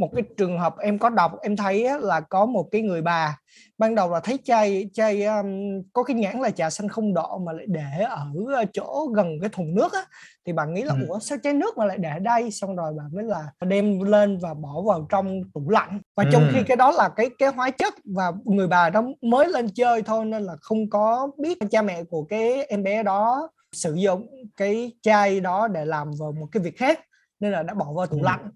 một 0.01 0.11
cái 0.15 0.23
trường 0.37 0.59
hợp 0.59 0.79
em 0.79 0.99
có 0.99 1.09
đọc 1.11 1.33
em 1.43 1.57
thấy 1.57 1.87
là 2.01 2.21
có 2.21 2.47
một 2.47 2.69
cái 2.73 2.83
người 2.83 3.03
bà 3.03 3.39
ban 3.79 3.95
đầu 3.95 4.11
là 4.11 4.21
thấy 4.21 4.39
chai 4.45 4.91
chai 4.93 5.25
um, 5.25 5.47
có 5.93 6.03
cái 6.03 6.15
nhãn 6.17 6.41
là 6.41 6.51
trà 6.51 6.71
xanh 6.71 6.89
không 6.89 7.15
độ 7.15 7.39
mà 7.39 7.53
lại 7.53 7.65
để 7.69 8.05
ở 8.49 8.65
chỗ 8.73 9.07
gần 9.15 9.27
cái 9.41 9.51
thùng 9.53 9.75
nước 9.75 9.93
á 9.93 10.01
thì 10.47 10.53
bà 10.53 10.65
nghĩ 10.67 10.83
là 10.83 10.95
Ừ. 10.95 11.05
ủa 11.09 11.19
sao 11.19 11.39
chai 11.43 11.55
nước 11.55 11.79
mà 11.79 11.85
lại 11.85 11.99
để 11.99 12.19
đây 12.19 12.51
xong 12.51 12.77
rồi 12.77 12.93
bà 12.99 13.05
mới 13.13 13.25
là 13.25 13.47
đem 13.67 14.01
lên 14.01 14.39
và 14.39 14.55
bỏ 14.55 14.83
vào 14.87 15.07
trong 15.11 15.41
tủ 15.55 15.71
lạnh 15.71 16.01
và 16.17 16.25
trong 16.33 16.43
khi 16.53 16.59
Ừ. 16.59 16.65
cái 16.69 16.77
đó 16.77 16.91
là 16.91 17.09
cái 17.17 17.31
cái 17.39 17.49
hóa 17.49 17.71
chất 17.71 17.95
và 18.05 18.33
người 18.45 18.69
bà 18.69 18.91
đó 18.91 19.03
mới 19.23 19.49
lên 19.49 19.69
chơi 19.75 20.03
thôi 20.03 20.25
nên 20.25 20.43
là 20.43 20.57
không 20.61 20.91
có 20.91 21.31
biết 21.39 21.59
cha 21.71 21.83
mẹ 21.83 22.05
của 22.05 22.23
cái 22.25 22.65
em 22.65 22.83
bé 22.83 23.03
đó 23.03 23.49
sử 23.73 23.95
dụng 23.95 24.27
cái 24.57 24.93
chai 25.03 25.41
đó 25.41 25.69
để 25.69 25.85
làm 25.85 26.11
vào 26.21 26.33
một 26.33 26.47
cái 26.53 26.63
việc 26.63 26.77
khác 26.79 27.01
nên 27.41 27.53
là 27.53 27.63
đã 27.63 27.75
bỏ 27.75 27.93
vào 27.97 28.07
tủ 28.07 28.17
Ừ. 28.17 28.25
lạnh 28.25 28.51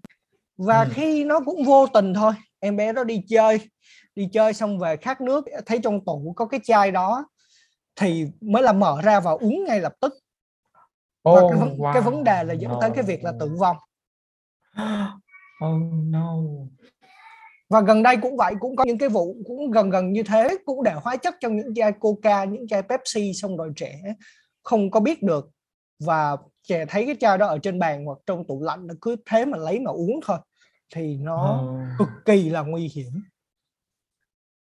và 0.57 0.83
Ừ. 0.83 0.89
khi 0.93 1.23
nó 1.23 1.39
cũng 1.39 1.63
vô 1.63 1.87
tình 1.87 2.13
thôi 2.13 2.33
em 2.59 2.77
bé 2.77 2.93
đó 2.93 3.03
đi 3.03 3.21
chơi 3.29 3.59
đi 4.15 4.29
chơi 4.33 4.53
xong 4.53 4.79
về 4.79 4.97
khát 4.97 5.21
nước 5.21 5.45
thấy 5.65 5.79
trong 5.83 6.05
tủ 6.05 6.33
có 6.35 6.45
cái 6.45 6.59
chai 6.63 6.91
đó 6.91 7.25
thì 7.95 8.25
mới 8.41 8.63
là 8.63 8.73
mở 8.73 9.01
ra 9.03 9.19
và 9.19 9.31
uống 9.31 9.63
ngay 9.63 9.79
lập 9.79 9.93
tức 10.01 10.13
và 11.23 11.31
Oh, 11.31 11.51
cái, 11.51 11.59
vấn, 11.59 11.77
cái 11.93 12.01
wow. 12.01 12.05
vấn 12.05 12.23
đề 12.23 12.43
là 12.43 12.53
dẫn 12.53 12.71
tới 12.81 12.89
cái 12.95 13.03
việc 13.03 13.23
là 13.23 13.33
tử 13.39 13.49
vong 13.59 13.77
Oh 15.65 15.81
no. 16.05 16.33
và 17.69 17.81
gần 17.81 18.03
đây 18.03 18.17
cũng 18.21 18.37
vậy 18.37 18.53
cũng 18.59 18.75
có 18.75 18.83
những 18.83 18.97
cái 18.97 19.09
vụ 19.09 19.35
cũng 19.47 19.71
gần 19.71 19.89
gần 19.89 20.13
như 20.13 20.23
thế 20.23 20.57
cũng 20.65 20.83
để 20.83 20.93
hóa 20.93 21.15
chất 21.15 21.35
trong 21.41 21.57
những 21.57 21.73
chai 21.75 21.91
coca 21.91 22.43
những 22.43 22.67
chai 22.67 22.81
pepsi 22.81 23.31
xong 23.33 23.57
rồi 23.57 23.71
trẻ 23.75 24.01
không 24.63 24.91
có 24.91 24.99
biết 24.99 25.23
được 25.23 25.49
và 26.05 26.37
trẻ 26.63 26.85
thấy 26.89 27.05
cái 27.05 27.15
chai 27.19 27.37
đó 27.37 27.47
ở 27.47 27.57
trên 27.63 27.79
bàn 27.79 28.05
hoặc 28.05 28.17
trong 28.25 28.47
tủ 28.47 28.63
lạnh 28.63 28.87
nó 28.87 28.93
cứ 29.01 29.15
thế 29.25 29.45
mà 29.45 29.57
lấy 29.57 29.79
mà 29.79 29.91
uống 29.91 30.19
thôi 30.25 30.37
thì 30.95 31.17
nó 31.17 31.63
Oh. 31.63 31.79
cực 31.99 32.07
kỳ 32.25 32.49
là 32.49 32.61
nguy 32.61 32.91
hiểm 32.95 33.11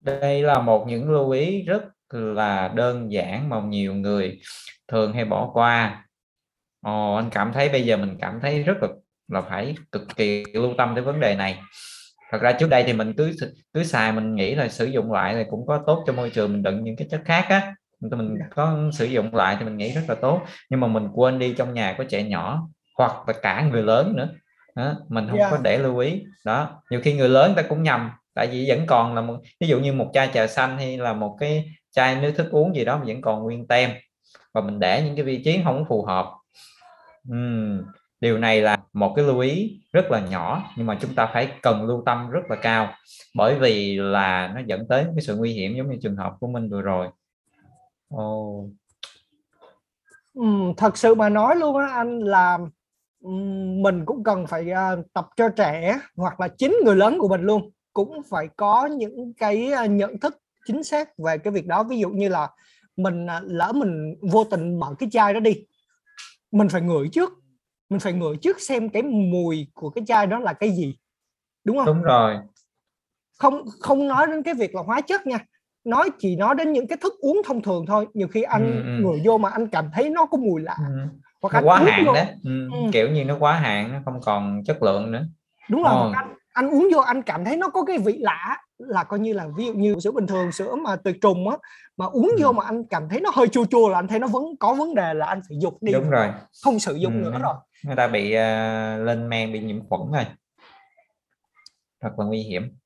Đây 0.01 0.43
là 0.43 0.61
một 0.61 0.85
những 0.89 1.11
lưu 1.11 1.31
ý 1.31 1.63
rất 1.63 1.83
là 2.11 2.69
đơn 2.69 3.13
giản 3.13 3.49
mà 3.49 3.61
nhiều 3.61 3.95
người 3.95 4.41
thường 4.89 5.13
hay 5.13 5.25
bỏ 5.25 5.51
qua. 5.55 6.07
Ồ, 6.81 7.15
anh 7.15 7.31
cảm 7.31 7.53
thấy 7.53 7.69
bây 7.69 7.87
giờ 7.87 7.97
mình 7.97 8.17
cảm 8.21 8.39
thấy 8.43 8.63
rất 8.63 8.75
là 8.83 8.89
là 9.29 9.41
phải 9.43 9.75
cực 9.93 10.03
kỳ 10.17 10.45
lưu 10.55 10.75
tâm 10.79 10.93
tới 10.95 11.05
vấn 11.05 11.21
đề 11.21 11.37
này. 11.37 11.61
Thật 12.31 12.39
ra 12.43 12.53
trước 12.53 12.69
đây 12.71 12.85
thì 12.87 12.93
mình 12.93 13.13
cứ 13.17 13.33
cứ 13.75 13.85
xài 13.85 14.13
mình 14.13 14.35
nghĩ 14.35 14.55
là 14.55 14.69
sử 14.69 14.87
dụng 14.87 15.13
lại 15.13 15.35
thì 15.35 15.45
cũng 15.51 15.67
có 15.67 15.83
tốt 15.87 16.05
cho 16.07 16.13
môi 16.13 16.31
trường 16.31 16.53
mình 16.53 16.63
đựng 16.63 16.85
những 16.85 16.97
cái 16.97 17.09
chất 17.11 17.23
khác 17.25 17.47
á 17.49 17.75
mình 18.11 18.39
có 18.55 18.91
sử 18.93 19.05
dụng 19.05 19.35
lại 19.35 19.57
thì 19.59 19.65
mình 19.65 19.77
nghĩ 19.77 19.93
rất 19.93 20.03
là 20.09 20.15
tốt. 20.15 20.43
Nhưng 20.71 20.81
mà 20.81 20.87
mình 20.87 21.09
quên 21.15 21.39
đi 21.39 21.55
trong 21.59 21.75
nhà 21.75 21.95
có 21.99 22.05
trẻ 22.05 22.23
nhỏ 22.23 22.69
hoặc 22.99 23.13
là 23.27 23.35
cả 23.43 23.69
người 23.71 23.83
lớn 23.83 24.17
nữa. 24.17 24.29
Đó, 24.77 24.95
mình 25.09 25.27
không 25.29 25.39
Yeah. 25.39 25.51
có 25.51 25.59
để 25.63 25.79
lưu 25.79 25.99
ý. 25.99 26.25
Đó 26.45 26.83
nhiều 26.91 27.01
khi 27.05 27.15
người 27.15 27.29
lớn 27.29 27.53
ta 27.57 27.63
cũng 27.63 27.83
nhầm 27.83 28.11
tại 28.35 28.47
vì 28.47 28.65
vẫn 28.69 28.87
còn 28.87 29.15
là 29.15 29.21
một 29.21 29.37
ví 29.61 29.69
dụ 29.69 29.81
như 29.81 29.93
một 29.93 30.11
chai 30.15 30.31
trà 30.35 30.47
xanh 30.47 30.79
hay 30.79 30.99
là 30.99 31.13
một 31.13 31.37
cái 31.41 31.71
chai 31.91 32.21
nước 32.21 32.33
thức 32.37 32.51
uống 32.51 32.77
gì 32.77 32.85
đó 32.85 32.99
mà 32.99 33.05
vẫn 33.07 33.21
còn 33.21 33.43
nguyên 33.43 33.67
tem. 33.67 33.91
Và 34.55 34.61
mình 34.61 34.81
để 34.81 35.03
những 35.03 35.17
cái 35.17 35.25
vị 35.25 35.43
trí 35.45 35.61
không 35.65 35.85
phù 35.89 36.05
hợp. 36.05 36.27
Ừm, 37.29 37.83
điều 38.21 38.39
này 38.39 38.61
là 38.61 38.79
một 38.93 39.13
cái 39.17 39.25
lưu 39.25 39.39
ý 39.39 39.81
rất 39.93 40.11
là 40.11 40.21
nhỏ 40.21 40.73
nhưng 40.77 40.87
mà 40.87 40.99
chúng 41.01 41.15
ta 41.15 41.27
phải 41.27 41.49
cần 41.63 41.87
lưu 41.87 42.03
tâm 42.07 42.31
rất 42.31 42.41
là 42.49 42.57
cao. 42.57 42.95
Bởi 43.35 43.55
vì 43.55 43.97
là 43.97 44.53
nó 44.55 44.61
dẫn 44.67 44.89
tới 44.89 45.05
cái 45.05 45.21
sự 45.21 45.37
nguy 45.37 45.53
hiểm 45.53 45.77
giống 45.77 45.91
như 45.91 45.99
trường 46.03 46.17
hợp 46.17 46.33
của 46.41 46.47
mình 46.47 46.71
vừa 46.71 46.83
rồi 46.83 47.09
Ồ, 48.13 48.69
Ừm, 50.35 50.75
thật 50.77 50.97
sự 50.97 51.15
mà 51.15 51.29
nói 51.29 51.57
luôn 51.57 51.77
á 51.77 51.87
anh 51.87 52.19
là 52.19 52.59
mình 53.83 54.05
cũng 54.07 54.25
cần 54.25 54.47
phải 54.47 54.71
à, 54.71 54.97
tập 55.13 55.29
cho 55.37 55.49
trẻ 55.49 56.01
hoặc 56.17 56.41
là 56.41 56.49
chính 56.49 56.77
người 56.85 56.97
lớn 56.97 57.19
của 57.19 57.29
mình 57.29 57.41
luôn. 57.41 57.71
Cũng 57.93 58.23
phải 58.31 58.49
có 58.57 58.87
những 58.87 59.33
cái 59.35 59.73
à, 59.73 59.87
nhận 59.87 60.21
thức 60.21 60.39
chính 60.67 60.83
xác 60.83 61.19
về 61.19 61.39
cái 61.39 61.53
việc 61.53 61.67
đó. 61.67 61.83
Ví 61.83 61.99
dụ 61.99 62.09
như 62.09 62.29
là 62.29 62.51
mình 62.97 63.27
à, 63.27 63.41
lỡ 63.45 63.73
mình 63.75 64.15
vô 64.33 64.45
tình 64.45 64.81
mở 64.81 64.95
cái 64.99 65.09
chai 65.13 65.35
đó 65.35 65.41
đi 65.41 65.67
mình 66.51 66.69
phải 66.69 66.81
ngửi 66.81 67.09
trước 67.13 67.33
mình 67.89 68.01
phải 68.01 68.13
ngửi 68.13 68.37
trước 68.37 68.61
xem 68.61 68.89
cái 68.89 69.03
mùi 69.03 69.67
của 69.75 69.91
cái 69.91 70.05
chai 70.07 70.27
đó 70.27 70.39
là 70.39 70.53
cái 70.53 70.71
gì 70.71 70.97
đúng 71.65 71.77
không? 71.77 71.87
Đúng 71.87 72.03
rồi. 72.03 72.37
Không 73.39 73.65
không 73.81 74.09
nói 74.09 74.27
đến 74.27 74.43
cái 74.43 74.55
việc 74.55 74.75
là 74.75 74.83
hóa 74.83 75.01
chất 75.01 75.27
nha 75.27 75.47
nói 75.85 76.11
chỉ 76.19 76.37
nói 76.37 76.55
đến 76.55 76.73
những 76.73 76.87
cái 76.87 76.99
thức 77.01 77.13
uống 77.21 77.43
thông 77.47 77.63
thường 77.63 77.87
thôi 77.87 78.07
nhiều 78.15 78.29
khi 78.29 78.43
anh 78.43 78.77
Ừ, 78.77 78.83
ừ. 78.83 79.03
ngửi 79.03 79.21
vô 79.25 79.39
mà 79.39 79.49
anh 79.51 79.69
cảm 79.69 79.91
thấy 79.95 80.11
nó 80.11 80.27
có 80.27 80.39
mùi 80.39 80.63
lạ. 80.63 80.77
Ừ, 80.79 80.95
hoặc 81.43 81.53
nó 81.53 81.59
anh 81.59 81.65
quá 81.67 81.79
hạn 81.91 82.05
vô, 82.07 82.15
đó 82.15 82.21
ừ, 82.45 82.69
Ừ. 82.73 82.91
kiểu 82.93 83.09
như 83.11 83.25
nó 83.25 83.37
quá 83.41 83.53
hạn 83.55 83.93
nó 83.93 83.99
không 84.05 84.21
còn 84.21 84.63
chất 84.65 84.83
lượng 84.83 85.13
nữa. 85.13 85.23
Đúng 85.71 85.83
rồi 85.83 85.93
hoặc 85.93 86.13
anh, 86.15 86.35
anh 86.53 86.71
uống 86.71 86.89
vô 86.95 87.01
anh 87.01 87.23
cảm 87.23 87.45
thấy 87.45 87.57
nó 87.57 87.69
có 87.69 87.85
cái 87.85 87.99
vị 87.99 88.19
lạ 88.21 88.59
là 88.79 89.05
coi 89.05 89.19
như 89.21 89.33
là 89.33 89.49
ví 89.57 89.67
dụ 89.67 89.73
như 89.73 89.95
sữa 90.05 90.11
bình 90.13 90.27
thường 90.27 90.53
sữa 90.53 90.75
mà 90.75 90.97
từ 90.97 91.13
trùng 91.13 91.49
á 91.49 91.57
mà 91.97 92.07
uống 92.07 92.31
Ừ. 92.39 92.43
vô 92.45 92.53
mà 92.53 92.65
anh 92.65 92.85
cảm 92.85 93.09
thấy 93.09 93.21
nó 93.21 93.31
hơi 93.35 93.49
chua 93.49 93.65
chua 93.65 93.89
là 93.89 93.99
anh 93.99 94.09
thấy 94.09 94.19
nó 94.19 94.27
vẫn 94.27 94.43
có 94.61 94.75
vấn 94.75 94.95
đề 94.95 95.15
là 95.15 95.27
anh 95.27 95.41
phải 95.49 95.59
dục 95.61 95.79
đi. 95.81 95.93
Đúng 95.93 96.11
rồi. 96.11 96.29
Không 96.65 96.79
sử 96.79 96.95
dụng 96.95 97.13
Ừ, 97.13 97.31
nữa 97.31 97.39
rồi. 97.43 97.55
Người 97.85 97.97
ta 97.97 98.09
bị 98.09 98.33
à, 98.33 98.97
lên 98.97 99.29
men 99.29 99.53
bị 99.53 99.61
nhiễm 99.61 99.89
khuẩn 99.89 100.01
rồi. 100.13 100.25
Thật 102.03 102.11
là 102.19 102.25
nguy 102.25 102.39
hiểm. 102.43 102.77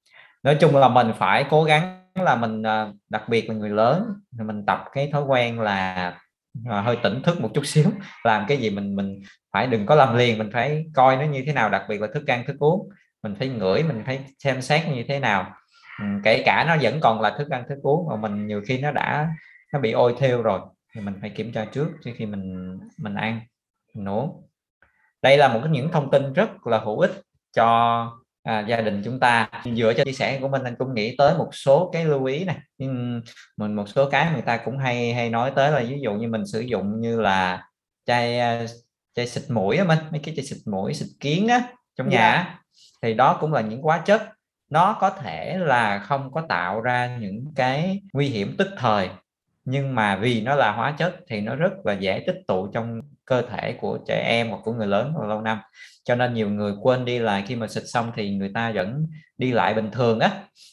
Nói 0.42 0.56
chung 0.60 0.76
là 0.76 0.88
mình 0.88 1.12
phải 1.18 1.44
cố 1.50 1.64
gắng 1.64 2.05
là 2.24 2.36
mình 2.36 2.62
à, 2.62 2.88
đặc 3.08 3.28
biệt 3.28 3.48
là 3.48 3.54
người 3.54 3.70
lớn 3.70 4.04
thì 4.38 4.44
mình 4.44 4.66
tập 4.66 4.84
cái 4.92 5.10
thói 5.12 5.22
quen 5.22 5.60
là 5.60 6.12
à, 6.64 6.80
hơi 6.80 6.96
tỉnh 7.02 7.22
thức 7.22 7.40
một 7.40 7.50
chút 7.54 7.62
xíu 7.66 7.90
làm 8.24 8.44
cái 8.48 8.58
gì 8.58 8.70
mình 8.70 8.96
mình 8.96 9.22
phải 9.52 9.66
đừng 9.66 9.86
có 9.86 9.94
làm 9.94 10.16
liền 10.16 10.38
mình 10.38 10.50
phải 10.52 10.86
coi 10.94 11.16
nó 11.16 11.22
như 11.22 11.42
thế 11.46 11.52
nào 11.52 11.70
đặc 11.70 11.82
biệt 11.88 12.00
là 12.00 12.08
thức 12.14 12.26
ăn 12.26 12.44
thức 12.46 12.56
uống. 12.58 12.88
Mình 13.22 13.34
phải 13.38 13.48
ngửi 13.48 13.82
mình 13.82 14.02
phải 14.06 14.24
xem 14.38 14.62
xét 14.62 14.88
như 14.88 15.04
thế 15.08 15.18
nào. 15.18 15.54
Ừ, 15.98 16.04
kể 16.24 16.42
cả 16.46 16.64
nó 16.68 16.76
vẫn 16.82 17.00
còn 17.00 17.20
là 17.20 17.34
thức 17.38 17.50
ăn 17.50 17.64
thức 17.68 17.78
uống 17.82 18.08
mà 18.08 18.16
mình 18.16 18.46
nhiều 18.46 18.62
khi 18.66 18.78
nó 18.78 18.90
đã 18.90 19.28
nó 19.72 19.80
bị 19.80 19.92
ôi 19.92 20.14
theo 20.18 20.42
rồi 20.42 20.60
thì 20.94 21.00
mình 21.00 21.14
phải 21.20 21.30
kiểm 21.30 21.52
tra 21.52 21.64
trước 21.64 21.88
trước 22.04 22.10
khi 22.16 22.26
mình 22.26 22.78
mình 22.98 23.14
ăn 23.14 23.40
mình 23.94 24.08
uống. 24.08 24.42
Đây 25.22 25.36
là 25.36 25.48
một 25.48 25.60
cái 25.62 25.70
những 25.72 25.90
thông 25.92 26.10
tin 26.10 26.32
rất 26.32 26.66
là 26.66 26.78
hữu 26.78 27.00
ích 27.00 27.12
cho 27.56 28.18
à, 28.46 28.60
gia 28.68 28.80
đình 28.80 29.02
chúng 29.04 29.20
ta. 29.20 29.48
Dựa 29.76 29.92
cho 29.96 30.04
chia 30.04 30.12
sẻ 30.12 30.38
của 30.40 30.48
mình 30.48 30.64
anh 30.64 30.76
cũng 30.78 30.94
nghĩ 30.94 31.14
tới 31.18 31.38
một 31.38 31.48
số 31.52 31.90
cái 31.92 32.04
lưu 32.04 32.24
ý 32.24 32.44
này. 32.44 32.56
Nhưng 32.78 33.22
mình 33.56 33.74
một 33.74 33.88
số 33.88 34.10
cái 34.10 34.32
người 34.32 34.42
ta 34.42 34.56
cũng 34.56 34.78
hay 34.78 35.14
hay 35.14 35.30
nói 35.30 35.52
tới 35.56 35.70
là 35.70 35.80
ví 35.88 36.00
dụ 36.04 36.12
như 36.14 36.28
mình 36.28 36.46
sử 36.46 36.60
dụng 36.60 37.00
như 37.00 37.20
là 37.20 37.62
chai 38.06 38.38
à, 38.40 38.66
chai 39.14 39.26
xịt 39.26 39.42
mũi 39.50 39.76
á 39.76 39.84
mình 39.84 39.98
mấy 40.10 40.20
cái 40.24 40.34
chai 40.36 40.44
xịt 40.44 40.58
mũi 40.66 40.94
xịt 40.94 41.08
kiến 41.20 41.48
á 41.48 41.62
trong 41.96 42.08
nhà 42.08 42.18
Dạ. 42.18 42.30
á, 42.32 42.58
thì 43.02 43.14
đó 43.14 43.38
cũng 43.40 43.52
là 43.52 43.60
những 43.60 43.82
hóa 43.82 43.98
chất. 43.98 44.22
Nó 44.70 44.96
có 45.00 45.10
thể 45.10 45.58
là 45.58 45.98
không 45.98 46.32
có 46.32 46.42
tạo 46.48 46.80
ra 46.80 47.16
những 47.20 47.44
cái 47.56 48.00
nguy 48.12 48.28
hiểm 48.28 48.54
tức 48.58 48.68
thời 48.78 49.08
nhưng 49.66 49.94
mà 49.94 50.16
vì 50.16 50.40
nó 50.42 50.54
là 50.54 50.72
hóa 50.72 50.94
chất 50.98 51.16
thì 51.28 51.40
nó 51.40 51.56
rất 51.56 51.72
là 51.84 51.92
dễ 51.92 52.24
tích 52.26 52.36
tụ 52.48 52.66
trong 52.72 53.00
cơ 53.24 53.42
thể 53.42 53.72
của 53.80 53.98
trẻ 54.08 54.24
em 54.28 54.48
hoặc 54.50 54.60
của 54.64 54.72
người 54.72 54.86
lớn 54.86 55.12
và 55.20 55.26
lâu 55.26 55.40
năm 55.40 55.58
cho 56.04 56.14
nên 56.14 56.34
nhiều 56.34 56.50
người 56.50 56.72
quên 56.82 57.04
đi 57.04 57.18
là 57.18 57.42
khi 57.46 57.56
mà 57.56 57.68
xịt 57.68 57.82
xong 57.86 58.12
thì 58.16 58.36
người 58.36 58.50
ta 58.54 58.72
vẫn 58.74 59.06
đi 59.38 59.52
lại 59.52 59.74
bình 59.74 59.90
thường 59.92 60.20
á 60.20 60.30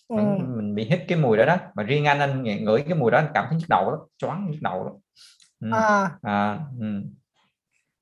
Ừ. 0.08 0.18
mình 0.58 0.76
bị 0.76 0.84
hít 0.86 1.00
cái 1.08 1.18
mùi 1.18 1.38
đó 1.38 1.46
đó 1.46 1.58
mà 1.76 1.84
riêng 1.84 2.06
anh 2.06 2.20
anh 2.20 2.44
ngửi 2.44 2.82
cái 2.82 2.96
mùi 2.96 3.12
đó 3.12 3.18
anh 3.18 3.28
cảm 3.34 3.46
thấy 3.50 3.60
nhức 3.60 3.70
đầu 3.70 3.92
lắm 3.92 4.00
choáng 4.18 4.48
nhức 4.52 4.62
đầu 4.62 4.84
lắm 4.84 4.94
ừ. 5.60 5.68
À, 5.78 6.10
À, 6.22 6.60
ừ. 6.80 6.86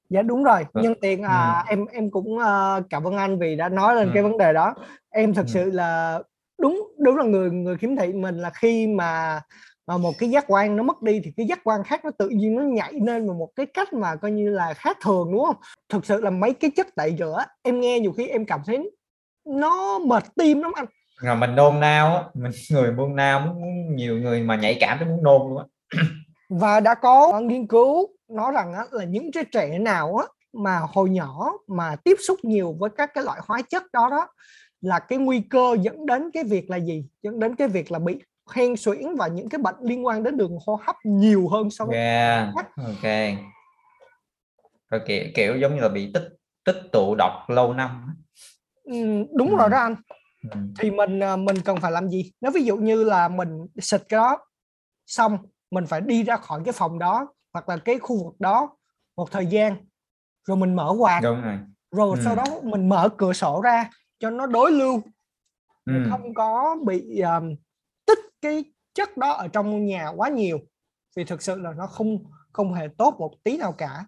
dạ 0.09 0.21
đúng 0.21 0.43
rồi 0.43 0.65
Vâng. 0.73 0.83
nhân 0.83 0.93
tiện 1.01 1.23
à, 1.23 1.63
em 1.67 1.85
em 1.85 2.11
cũng 2.11 2.39
ờ, 2.39 2.81
cảm 2.89 3.03
ơn 3.07 3.17
anh 3.17 3.39
vì 3.39 3.55
đã 3.55 3.69
nói 3.69 3.95
lên 3.95 4.11
cái 4.13 4.23
Ừ. 4.23 4.29
vấn 4.29 4.37
đề 4.37 4.53
đó 4.53 4.75
em 5.09 5.33
thật 5.33 5.45
Ừ. 5.47 5.51
sự 5.51 5.71
là 5.71 6.19
đúng 6.59 6.91
đúng 6.99 7.17
là 7.17 7.23
người 7.23 7.51
người 7.51 7.77
khiếm 7.77 7.95
thị 7.95 8.13
mình 8.13 8.37
là 8.37 8.49
khi 8.49 8.87
mà 8.87 9.41
mà 9.91 9.97
một 9.97 10.17
cái 10.17 10.29
giác 10.29 10.45
quan 10.47 10.75
nó 10.75 10.83
mất 10.83 11.01
đi 11.01 11.21
thì 11.23 11.31
cái 11.37 11.45
giác 11.45 11.59
quan 11.63 11.83
khác 11.83 12.05
nó 12.05 12.11
tự 12.17 12.29
nhiên 12.29 12.55
nó 12.55 12.63
nhảy 12.63 12.93
lên 12.93 13.27
vào 13.27 13.35
một 13.35 13.49
cái 13.55 13.65
cách 13.65 13.93
mà 13.93 14.15
coi 14.15 14.31
như 14.31 14.49
là 14.49 14.73
khác 14.73 14.97
thường 15.01 15.31
đúng 15.31 15.45
không? 15.45 15.55
Thực 15.89 16.05
sự 16.05 16.21
là 16.21 16.29
mấy 16.29 16.53
cái 16.53 16.71
chất 16.75 16.95
tẩy 16.95 17.15
rửa 17.19 17.45
em 17.63 17.79
nghe 17.79 17.99
nhiều 17.99 18.11
khi 18.11 18.27
em 18.27 18.45
cảm 18.45 18.61
thấy 18.65 18.91
nó 19.47 19.99
mệt 19.99 20.23
tim 20.35 20.61
lắm 20.61 20.71
anh. 20.75 20.85
Rồi 21.21 21.35
mình 21.35 21.55
nôn 21.55 21.79
nao 21.79 22.15
á 22.15 22.23
mình 22.33 22.51
người 22.71 22.91
nôn 22.91 23.15
nao 23.15 23.39
muốn, 23.39 23.95
nhiều 23.95 24.17
người 24.17 24.41
mà 24.41 24.55
nhạy 24.55 24.77
cảm 24.79 24.97
tới 24.99 25.07
muốn 25.07 25.23
nôn 25.23 25.41
luôn 25.41 25.57
á. 25.57 25.65
Và 26.49 26.79
đã 26.79 26.95
có 26.95 27.39
nghiên 27.39 27.67
cứu 27.67 28.07
nói 28.29 28.51
rằng 28.51 28.73
á, 28.73 28.85
là 28.91 29.03
những 29.03 29.31
cái 29.31 29.45
trẻ 29.51 29.79
nào 29.79 30.17
á, 30.17 30.25
mà 30.53 30.79
hồi 30.93 31.09
nhỏ 31.09 31.51
mà 31.67 31.95
tiếp 32.03 32.15
xúc 32.27 32.39
nhiều 32.43 32.75
với 32.79 32.89
các 32.97 33.11
cái 33.13 33.23
loại 33.23 33.39
hóa 33.43 33.61
chất 33.61 33.83
đó 33.93 34.09
đó 34.11 34.27
là 34.81 34.99
cái 34.99 35.19
nguy 35.19 35.41
cơ 35.49 35.77
dẫn 35.81 36.05
đến 36.05 36.31
cái 36.33 36.43
việc 36.43 36.69
là 36.69 36.77
gì? 36.77 37.05
Dẫn 37.23 37.39
đến 37.39 37.55
cái 37.55 37.67
việc 37.67 37.91
là 37.91 37.99
bị 37.99 38.19
hen 38.49 38.75
suyễn 38.77 39.15
và 39.15 39.27
những 39.27 39.49
cái 39.49 39.59
bệnh 39.59 39.75
liên 39.81 40.05
quan 40.05 40.23
đến 40.23 40.37
đường 40.37 40.57
hô 40.65 40.79
hấp 40.85 40.95
nhiều 41.03 41.47
hơn 41.47 41.69
so 41.69 41.85
với 41.85 41.97
yeah. 41.97 42.49
ok 42.77 43.03
rồi 44.89 45.01
kiểu, 45.07 45.25
kiểu 45.35 45.57
giống 45.57 45.75
như 45.75 45.81
là 45.81 45.89
bị 45.89 46.11
tích 46.13 46.27
tích 46.65 46.81
tụ 46.91 47.15
độc 47.17 47.49
lâu 47.49 47.73
năm. 47.73 48.15
Ừm, 48.83 49.25
đúng 49.37 49.49
Ừ. 49.49 49.55
rồi 49.57 49.69
đó 49.69 49.77
anh 49.77 49.95
ừ. 50.51 50.57
thì 50.79 50.91
mình 50.91 51.23
à, 51.23 51.35
mình 51.35 51.55
cần 51.65 51.77
phải 51.81 51.91
làm 51.91 52.09
gì 52.09 52.31
nếu 52.41 52.51
ví 52.51 52.63
dụ 52.63 52.77
như 52.77 53.03
là 53.03 53.27
mình 53.27 53.67
xịt 53.81 54.01
cái 54.09 54.17
đó 54.17 54.37
xong 55.07 55.37
mình 55.71 55.85
phải 55.87 56.01
đi 56.01 56.23
ra 56.23 56.37
khỏi 56.37 56.61
cái 56.65 56.71
phòng 56.71 56.99
đó 56.99 57.27
hoặc 57.53 57.69
là 57.69 57.77
cái 57.77 57.99
khu 57.99 58.23
vực 58.23 58.39
đó 58.39 58.77
một 59.15 59.31
thời 59.31 59.45
gian 59.45 59.75
rồi 60.47 60.57
mình 60.57 60.75
mở 60.75 60.95
quạt 60.99 61.19
đúng 61.23 61.41
rồi 61.41 61.59
rồi 61.91 62.17
Ừ. 62.19 62.21
sau 62.25 62.35
đó 62.35 62.43
mình 62.63 62.89
mở 62.89 63.09
cửa 63.17 63.33
sổ 63.33 63.61
ra 63.61 63.89
cho 64.19 64.29
nó 64.29 64.45
đối 64.45 64.71
lưu 64.71 65.01
ừ. 65.85 65.93
không 66.09 66.33
có 66.33 66.77
bị 66.85 67.19
um, 67.19 67.55
cái 68.41 68.63
chất 68.93 69.17
đó 69.17 69.31
ở 69.31 69.47
trong 69.47 69.85
nhà 69.85 70.07
quá 70.15 70.29
nhiều 70.29 70.59
vì 71.15 71.23
thực 71.23 71.41
sự 71.41 71.55
là 71.59 71.73
nó 71.77 71.87
không 71.87 72.17
không 72.51 72.73
hề 72.73 72.87
tốt 72.97 73.15
một 73.19 73.31
tí 73.43 73.57
nào 73.57 73.71
cả 73.71 74.05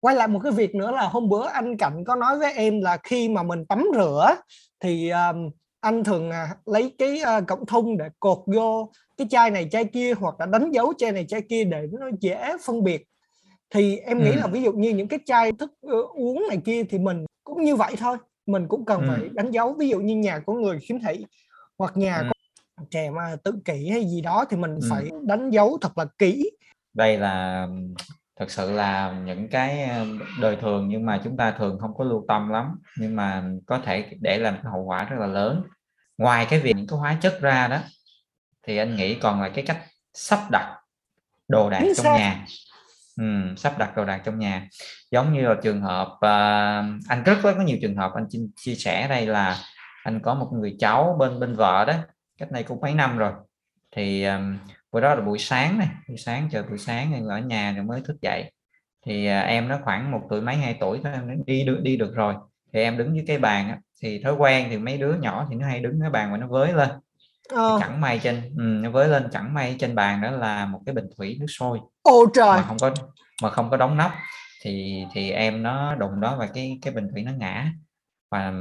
quay 0.00 0.16
lại 0.16 0.28
một 0.28 0.40
cái 0.42 0.52
việc 0.52 0.74
nữa 0.74 0.90
là 0.90 1.02
hôm 1.08 1.28
bữa 1.28 1.46
anh 1.48 1.76
Cảnh 1.76 2.04
có 2.06 2.14
nói 2.14 2.38
với 2.38 2.52
em 2.52 2.80
là 2.80 2.96
khi 3.02 3.28
mà 3.28 3.42
mình 3.42 3.66
tắm 3.66 3.84
rửa 3.94 4.34
thì 4.80 5.10
um, 5.10 5.50
anh 5.80 6.04
thường 6.04 6.30
à, 6.30 6.56
lấy 6.66 6.94
cái 6.98 7.20
à, 7.20 7.40
cọng 7.40 7.66
thun 7.66 7.96
để 7.98 8.08
cột 8.20 8.38
vô 8.46 8.92
cái 9.16 9.26
chai 9.30 9.50
này 9.50 9.68
chai 9.70 9.84
kia 9.84 10.14
hoặc 10.14 10.34
là 10.38 10.46
đánh 10.46 10.70
dấu 10.70 10.92
chai 10.98 11.12
này 11.12 11.24
chai 11.28 11.40
kia 11.48 11.64
để 11.64 11.86
nó 11.92 12.06
dễ 12.20 12.56
phân 12.64 12.84
biệt 12.84 13.04
thì 13.70 13.96
em 13.98 14.22
nghĩ 14.22 14.30
Ừ. 14.30 14.36
là 14.40 14.46
ví 14.46 14.62
dụ 14.62 14.72
như 14.72 14.90
những 14.90 15.08
cái 15.08 15.18
chai 15.26 15.52
thức 15.52 15.70
ờ, 15.82 15.96
uống 16.14 16.44
này 16.48 16.58
kia 16.64 16.84
thì 16.90 16.98
mình 16.98 17.24
cũng 17.44 17.64
như 17.64 17.76
vậy 17.76 17.94
thôi 17.98 18.16
mình 18.46 18.68
cũng 18.68 18.84
cần 18.84 19.00
Ừ. 19.00 19.06
phải 19.08 19.28
đánh 19.32 19.50
dấu 19.50 19.72
ví 19.78 19.88
dụ 19.88 20.00
như 20.00 20.16
nhà 20.16 20.38
của 20.46 20.52
người 20.54 20.78
khiếm 20.80 20.98
thị 21.00 21.26
hoặc 21.78 21.96
nhà 21.96 22.16
Ừ. 22.18 22.30
trẻ 22.90 23.10
mà 23.10 23.36
tự 23.44 23.52
kỷ 23.64 23.88
hay 23.90 24.04
gì 24.04 24.20
đó 24.20 24.44
thì 24.50 24.56
mình 24.56 24.74
Ừ. 24.74 24.86
phải 24.90 25.10
đánh 25.26 25.50
dấu 25.50 25.78
thật 25.80 25.98
là 25.98 26.04
kỹ. 26.18 26.50
Đây 26.94 27.18
là 27.18 27.68
thật 28.38 28.50
sự 28.50 28.72
là 28.72 29.12
những 29.26 29.48
cái 29.48 29.90
đời 30.40 30.56
thường 30.56 30.88
nhưng 30.88 31.06
mà 31.06 31.20
chúng 31.24 31.36
ta 31.36 31.50
thường 31.58 31.78
không 31.80 31.94
có 31.94 32.04
lưu 32.04 32.24
tâm 32.28 32.48
lắm. 32.48 32.66
Nhưng 32.98 33.16
mà 33.16 33.44
có 33.66 33.78
thể 33.78 34.06
để 34.20 34.38
làm 34.38 34.54
cái 34.54 34.72
hậu 34.72 34.82
quả 34.84 35.04
rất 35.04 35.16
là 35.20 35.26
lớn. 35.26 35.62
Ngoài 36.18 36.46
cái 36.50 36.60
việc 36.60 36.76
những 36.76 36.86
cái 36.86 36.98
hóa 36.98 37.18
chất 37.20 37.38
ra 37.40 37.68
đó 37.68 37.78
thì 38.66 38.76
anh 38.76 38.96
nghĩ 38.96 39.14
còn 39.14 39.42
là 39.42 39.48
cái 39.48 39.64
cách 39.66 39.82
sắp 40.14 40.40
đặt 40.50 40.76
đồ 41.48 41.70
đạc 41.70 41.78
Chính 41.80 41.92
trong 41.96 42.04
xác. 42.04 42.16
nhà. 42.18 42.46
Ừ, 43.16 43.24
sắp 43.56 43.78
đặt 43.78 43.96
đồ 43.96 44.04
đạc 44.04 44.22
trong 44.24 44.38
nhà. 44.38 44.68
Giống 45.10 45.32
như 45.32 45.40
là 45.40 45.54
trường 45.62 45.82
hợp 45.82 46.08
à, 46.20 46.78
anh 47.08 47.22
rất 47.24 47.38
có 47.42 47.54
nhiều 47.66 47.78
trường 47.82 47.96
hợp 47.96 48.12
anh 48.14 48.26
chia 48.56 48.74
sẻ 48.74 49.08
đây 49.08 49.26
là 49.26 49.58
anh 50.04 50.20
có 50.22 50.34
một 50.34 50.50
người 50.52 50.76
cháu 50.78 51.16
bên 51.18 51.40
bên 51.40 51.56
vợ 51.56 51.84
đó 51.84 51.94
cách 52.38 52.50
đây 52.50 52.62
cũng 52.62 52.80
mấy 52.80 52.94
năm 52.94 53.18
rồi. 53.18 53.32
Thì 53.92 54.24
um, 54.24 54.58
đó 54.92 55.14
là 55.14 55.20
buổi 55.20 55.38
sáng 55.38 55.78
này 55.78 55.88
buổi 56.08 56.16
sáng 56.16 56.48
chờ 56.52 56.62
buổi 56.68 56.78
sáng 56.78 57.12
em 57.12 57.26
ở 57.26 57.38
nhà 57.38 57.72
rồi 57.72 57.84
mới 57.84 58.00
thức 58.04 58.16
dậy. 58.22 58.52
Thì 59.06 59.26
à, 59.26 59.40
em 59.40 59.68
nó 59.68 59.78
khoảng 59.84 60.10
một 60.10 60.20
tuổi 60.30 60.40
mấy 60.40 60.56
hai 60.56 60.76
tuổi 60.80 61.00
thôi 61.04 61.12
em 61.12 61.44
đi 61.46 61.64
được 61.64 61.80
đi 61.82 61.96
được 61.96 62.14
rồi. 62.14 62.34
Thì 62.72 62.80
em 62.80 62.98
đứng 62.98 63.14
dưới 63.14 63.24
cái 63.26 63.38
bàn 63.38 63.68
á, 63.68 63.78
thì 64.02 64.22
thói 64.22 64.34
quen 64.34 64.66
thì 64.70 64.78
mấy 64.78 64.98
đứa 64.98 65.14
nhỏ 65.14 65.46
thì 65.50 65.56
nó 65.56 65.66
hay 65.66 65.80
đứng 65.80 66.00
cái 66.00 66.10
bàn 66.10 66.30
mà 66.30 66.36
nó 66.36 66.46
với 66.46 66.72
lên. 66.72 66.88
Ờ, 67.48 67.78
chẳng 67.80 68.00
may 68.00 68.20
trên 68.22 68.42
ừ, 68.56 68.62
nó 68.62 68.90
với 68.90 69.08
lên 69.08 69.28
chẳng 69.32 69.54
may 69.54 69.76
trên 69.78 69.94
bàn 69.94 70.20
đó 70.20 70.30
là 70.30 70.66
một 70.66 70.80
cái 70.86 70.94
bình 70.94 71.06
thủy 71.16 71.36
nước 71.40 71.46
sôi 71.48 71.78
ô 72.02 72.26
trời! 72.34 72.56
mà 72.56 72.62
không 72.62 72.76
có 72.80 72.90
mà 73.42 73.50
không 73.50 73.70
có 73.70 73.76
đóng 73.76 73.96
nắp. 73.96 74.14
Thì 74.62 75.04
thì 75.12 75.30
em 75.30 75.62
nó 75.62 75.94
đụng 75.94 76.20
đó 76.20 76.36
và 76.38 76.46
cái 76.54 76.78
cái 76.82 76.94
bình 76.94 77.08
thủy 77.12 77.22
nó 77.22 77.32
ngã 77.32 77.72
và 78.30 78.52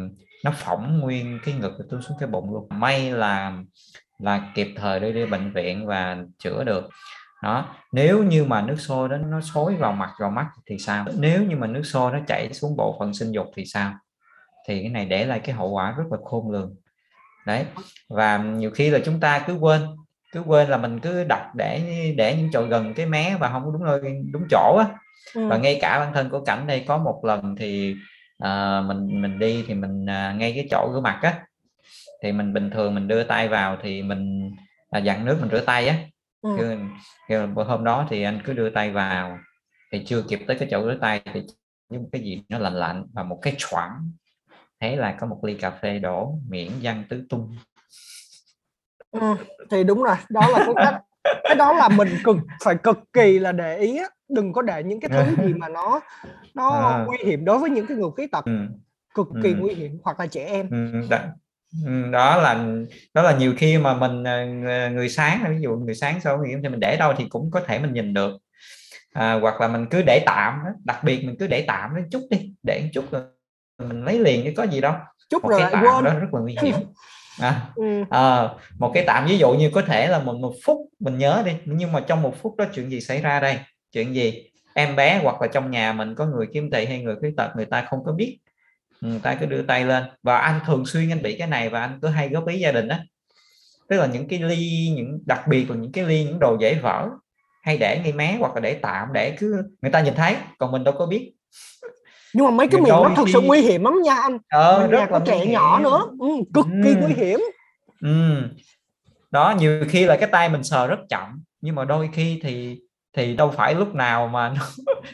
nó 0.43 0.51
phỏng 0.51 0.99
nguyên 0.99 1.39
cái 1.45 1.53
ngực 1.53 1.73
và 1.79 1.85
tuôn 1.89 2.01
xuống 2.01 2.17
cái 2.19 2.29
bụng 2.29 2.53
luôn. 2.53 2.67
May 2.69 3.11
là 3.11 3.53
là 4.19 4.51
kịp 4.55 4.67
thời 4.75 4.99
đưa 4.99 5.11
đi 5.11 5.25
bệnh 5.25 5.53
viện 5.53 5.87
và 5.87 6.17
chữa 6.39 6.63
được. 6.63 6.89
Đó 7.43 7.75
nếu 7.91 8.23
như 8.23 8.43
mà 8.43 8.61
nước 8.61 8.75
sôi 8.79 9.09
đó 9.09 9.17
nó 9.17 9.41
xối 9.41 9.75
vào 9.75 9.91
mặt 9.91 10.11
vào 10.19 10.29
mắt 10.29 10.47
thì 10.65 10.77
sao? 10.77 11.05
Nếu 11.17 11.43
như 11.43 11.55
mà 11.55 11.67
nước 11.67 11.83
sôi 11.83 12.11
nó 12.11 12.19
chảy 12.27 12.53
xuống 12.53 12.77
bộ 12.77 12.95
phận 12.99 13.13
sinh 13.13 13.31
dục 13.31 13.47
thì 13.55 13.65
sao? 13.65 13.93
Thì 14.67 14.81
cái 14.81 14.89
này 14.89 15.05
để 15.05 15.25
lại 15.25 15.39
cái 15.39 15.55
hậu 15.55 15.69
quả 15.69 15.91
rất 15.97 16.03
là 16.11 16.17
khôn 16.23 16.51
lường. 16.51 16.75
Đấy 17.45 17.65
và 18.09 18.37
nhiều 18.37 18.71
khi 18.71 18.89
là 18.89 18.99
chúng 19.05 19.19
ta 19.19 19.39
cứ 19.39 19.53
quên 19.53 19.81
cứ 20.31 20.41
quên 20.41 20.67
là 20.67 20.77
mình 20.77 20.99
cứ 20.99 21.23
đặt 21.23 21.55
để 21.55 21.81
để 22.17 22.35
những 22.37 22.49
chỗ 22.53 22.63
gần 22.63 22.93
cái 22.93 23.05
mé 23.05 23.37
và 23.39 23.49
không 23.49 23.73
đúng 23.73 23.83
nơi 23.83 24.01
đúng 24.31 24.43
chỗ 24.49 24.77
á. 24.77 24.85
Ừ. 25.35 25.47
và 25.47 25.57
ngay 25.57 25.77
cả 25.81 25.99
bản 25.99 26.13
thân 26.13 26.29
của 26.29 26.45
cảnh 26.45 26.67
đây 26.67 26.85
có 26.87 26.97
một 26.97 27.21
lần 27.25 27.55
thì 27.55 27.95
à, 28.37 28.81
mình 28.81 29.21
mình 29.21 29.39
đi 29.39 29.63
thì 29.67 29.73
mình 29.73 30.05
à, 30.09 30.33
ngay 30.37 30.53
cái 30.55 30.67
chỗ 30.71 30.91
rửa 30.93 31.01
mặt 31.01 31.19
á. 31.21 31.45
Thì 32.23 32.31
mình 32.31 32.53
bình 32.53 32.69
thường 32.69 32.95
mình 32.95 33.07
đưa 33.07 33.23
tay 33.23 33.47
vào 33.47 33.77
thì 33.81 34.03
mình 34.03 34.51
à, 34.89 34.99
dặn 34.99 35.25
nước 35.25 35.37
mình 35.41 35.49
rửa 35.51 35.65
tay 35.65 35.87
á. 35.87 35.97
Ừ. 36.41 36.49
Kêu- 36.57 36.77
kêu 37.27 37.47
hôm 37.67 37.83
đó 37.83 38.07
thì 38.09 38.23
anh 38.23 38.39
cứ 38.45 38.53
đưa 38.53 38.69
tay 38.69 38.91
vào 38.91 39.37
thì 39.91 40.05
chưa 40.05 40.21
kịp 40.21 40.39
tới 40.47 40.57
cái 40.59 40.67
chỗ 40.71 40.83
rửa 40.83 40.97
tay 41.01 41.21
thì 41.33 41.41
như 41.89 41.99
một 41.99 42.09
cái 42.11 42.21
gì 42.21 42.43
nó 42.49 42.57
lạnh 42.59 42.75
lạnh 42.75 43.05
và 43.13 43.23
một 43.23 43.39
cái 43.41 43.55
choảng. 43.57 44.11
Thế 44.79 44.95
là 44.95 45.15
có 45.19 45.27
một 45.27 45.39
ly 45.43 45.53
cà 45.53 45.69
phê 45.71 45.99
đổ 45.99 46.39
miệng 46.49 46.71
văng 46.81 47.03
tứ 47.09 47.25
tung. 47.29 47.57
Ừ, 49.11 49.35
thì 49.71 49.83
đúng 49.83 50.03
rồi 50.03 50.15
đó 50.29 50.41
là 50.49 50.59
cái 50.65 50.75
cách 50.75 51.01
cái 51.43 51.55
đó 51.55 51.73
là 51.73 51.89
mình 51.89 52.09
cực 52.23 52.37
phải 52.63 52.75
cực 52.83 52.99
kỳ 53.13 53.39
là 53.39 53.51
để 53.51 53.77
ý 53.77 53.99
đừng 54.29 54.53
có 54.53 54.61
để 54.61 54.83
những 54.83 54.99
cái 54.99 55.09
thứ 55.09 55.35
gì 55.45 55.53
mà 55.53 55.69
nó 55.69 55.99
nó 56.53 56.69
À. 56.71 57.05
nguy 57.07 57.17
hiểm 57.25 57.45
đối 57.45 57.59
với 57.59 57.69
những 57.69 57.87
cái 57.87 57.97
người 57.97 58.09
khuyết 58.15 58.31
tật 58.31 58.45
ừ. 58.45 58.51
cực 59.13 59.27
kỳ 59.43 59.49
Ừ. 59.49 59.55
nguy 59.59 59.73
hiểm 59.73 59.99
hoặc 60.03 60.19
là 60.19 60.27
trẻ 60.27 60.45
em 60.45 60.69
Ừ, 60.69 61.07
đó, 61.09 61.17
ừ, 61.85 62.11
đó 62.11 62.37
là 62.41 62.65
đó 63.13 63.21
là 63.21 63.37
nhiều 63.37 63.53
khi 63.57 63.77
mà 63.77 63.93
mình 63.93 64.23
ờ, 64.23 64.45
người- 64.89 65.09
sáng 65.09 65.45
ví 65.49 65.61
dụ 65.61 65.75
người 65.75 65.95
sáng 65.95 66.19
sau 66.23 66.43
thì 66.47 66.55
mình 66.69 66.79
để 66.79 66.97
đâu 66.97 67.13
thì 67.17 67.25
cũng 67.29 67.51
có 67.51 67.59
thể 67.59 67.79
mình 67.79 67.93
nhìn 67.93 68.13
được 68.13 68.37
à, 69.13 69.33
hoặc 69.41 69.61
là 69.61 69.67
mình 69.67 69.85
cứ 69.91 70.01
để 70.01 70.23
tạm 70.25 70.59
đặc 70.83 71.03
biệt 71.03 71.23
mình 71.25 71.35
cứ 71.39 71.47
để 71.47 71.65
tạm 71.67 71.95
đến 71.95 72.05
chút 72.11 72.21
đi 72.29 72.53
để 72.63 72.89
chút 72.93 73.05
rồi 73.11 73.21
mình 73.79 74.03
lấy 74.03 74.19
liền 74.19 74.41
chứ 74.45 74.51
có 74.57 74.63
gì 74.63 74.81
đâu 74.81 74.93
chút 75.29 75.43
một 75.43 75.49
rồi 75.49 75.61
lại 75.61 75.73
quên 75.73 76.03
đó 76.03 76.13
rất 76.19 76.33
là 76.33 76.39
nguy 76.41 76.57
hiểm 76.61 76.73
à, 77.39 77.61
ừ. 77.75 78.03
à, 78.09 78.49
một 78.79 78.91
cái 78.93 79.03
tạm 79.07 79.27
ví 79.27 79.37
dụ 79.37 79.53
như 79.53 79.69
có 79.69 79.81
thể 79.81 80.07
là 80.07 80.19
một 80.19 80.33
một 80.33 80.53
phút 80.63 80.77
mình 80.99 81.17
nhớ 81.17 81.43
đi 81.45 81.51
nhưng 81.65 81.91
mà 81.91 81.99
trong 81.99 82.21
một 82.21 82.35
phút 82.41 82.55
đó 82.57 82.65
chuyện 82.73 82.89
gì 82.89 83.01
xảy 83.01 83.21
ra 83.21 83.39
đây? 83.39 83.59
Chuyện 83.91 84.15
gì? 84.15 84.49
Em 84.73 84.95
bé 84.95 85.19
hoặc 85.23 85.41
là 85.41 85.47
trong 85.47 85.71
nhà 85.71 85.93
mình 85.93 86.15
có 86.15 86.25
người 86.25 86.47
khiếm 86.53 86.71
thị 86.71 86.85
hay 86.85 87.01
người 87.01 87.15
khuyết 87.19 87.33
tật 87.37 87.55
người 87.55 87.65
ta 87.65 87.85
không 87.89 88.03
có 88.05 88.11
biết. 88.11 88.37
Người 89.01 89.19
ta 89.23 89.35
cứ 89.35 89.45
đưa 89.45 89.61
tay 89.61 89.85
lên. 89.85 90.03
Và 90.23 90.37
anh 90.37 90.59
thường 90.65 90.85
xuyên 90.85 91.09
anh 91.09 91.21
bị 91.21 91.37
cái 91.37 91.47
này 91.47 91.69
và 91.69 91.81
anh 91.81 91.99
cứ 92.01 92.07
hay 92.07 92.29
góp 92.29 92.47
ý 92.47 92.59
gia 92.59 92.71
đình 92.71 92.87
đó 92.87 92.97
tức 93.87 93.97
là 93.97 94.05
những 94.05 94.27
cái 94.27 94.39
ly 94.39 94.91
những 94.95 95.19
đặc 95.25 95.47
biệt 95.47 95.69
là 95.69 95.75
những 95.75 95.91
cái 95.91 96.05
ly 96.05 96.23
những 96.23 96.39
đồ 96.39 96.57
dễ 96.61 96.75
vỡ 96.75 97.09
hay 97.61 97.77
để 97.77 97.99
ngay 98.03 98.13
mé 98.13 98.37
hoặc 98.39 98.55
là 98.55 98.59
để 98.59 98.73
tạm 98.73 99.07
để 99.13 99.35
cứ 99.39 99.63
người 99.81 99.91
ta 99.91 100.01
nhìn 100.01 100.13
thấy 100.15 100.35
còn 100.57 100.71
mình 100.71 100.83
đâu 100.83 100.95
có 100.97 101.05
biết 101.05 101.33
nhưng 102.35 102.45
mà 102.45 102.51
mấy 102.51 102.67
cái 102.67 102.81
đó 102.81 102.87
đôi 102.89 103.11
thật 103.15 103.23
sự 103.33 103.41
nguy 103.41 103.61
hiểm 103.61 103.83
lắm 103.83 104.01
nha 104.03 104.13
anh. 104.13 104.37
Ờ, 104.49 104.79
Mình 104.81 104.91
rất 104.91 104.99
nhà 104.99 105.07
có 105.11 105.19
là 105.19 105.25
trẻ 105.25 105.45
nhỏ 105.45 105.79
nữa. 105.79 106.01
Ừ, 106.19 106.27
cực 106.53 106.65
kỳ 106.83 106.89
Ừ. 106.89 106.95
nguy 107.01 107.13
hiểm. 107.13 107.39
Ừ. 108.01 108.41
đó 109.31 109.53
nhiều 109.59 109.83
khi 109.89 110.05
là 110.05 110.17
cái 110.17 110.29
tay 110.31 110.49
mình 110.49 110.63
sờ 110.63 110.87
rất 110.87 110.99
chậm 111.09 111.43
nhưng 111.61 111.75
mà 111.75 111.85
đôi 111.85 112.09
khi 112.13 112.39
thì 112.43 112.79
thì 113.17 113.35
đâu 113.35 113.51
phải 113.51 113.75
lúc 113.75 113.95
nào 113.95 114.27
mà 114.27 114.49
nó, 114.55 114.61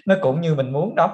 nó 0.06 0.16
cũng 0.22 0.42
như 0.42 0.56
mình 0.56 0.74
muốn 0.74 0.96
đâu. 0.96 1.10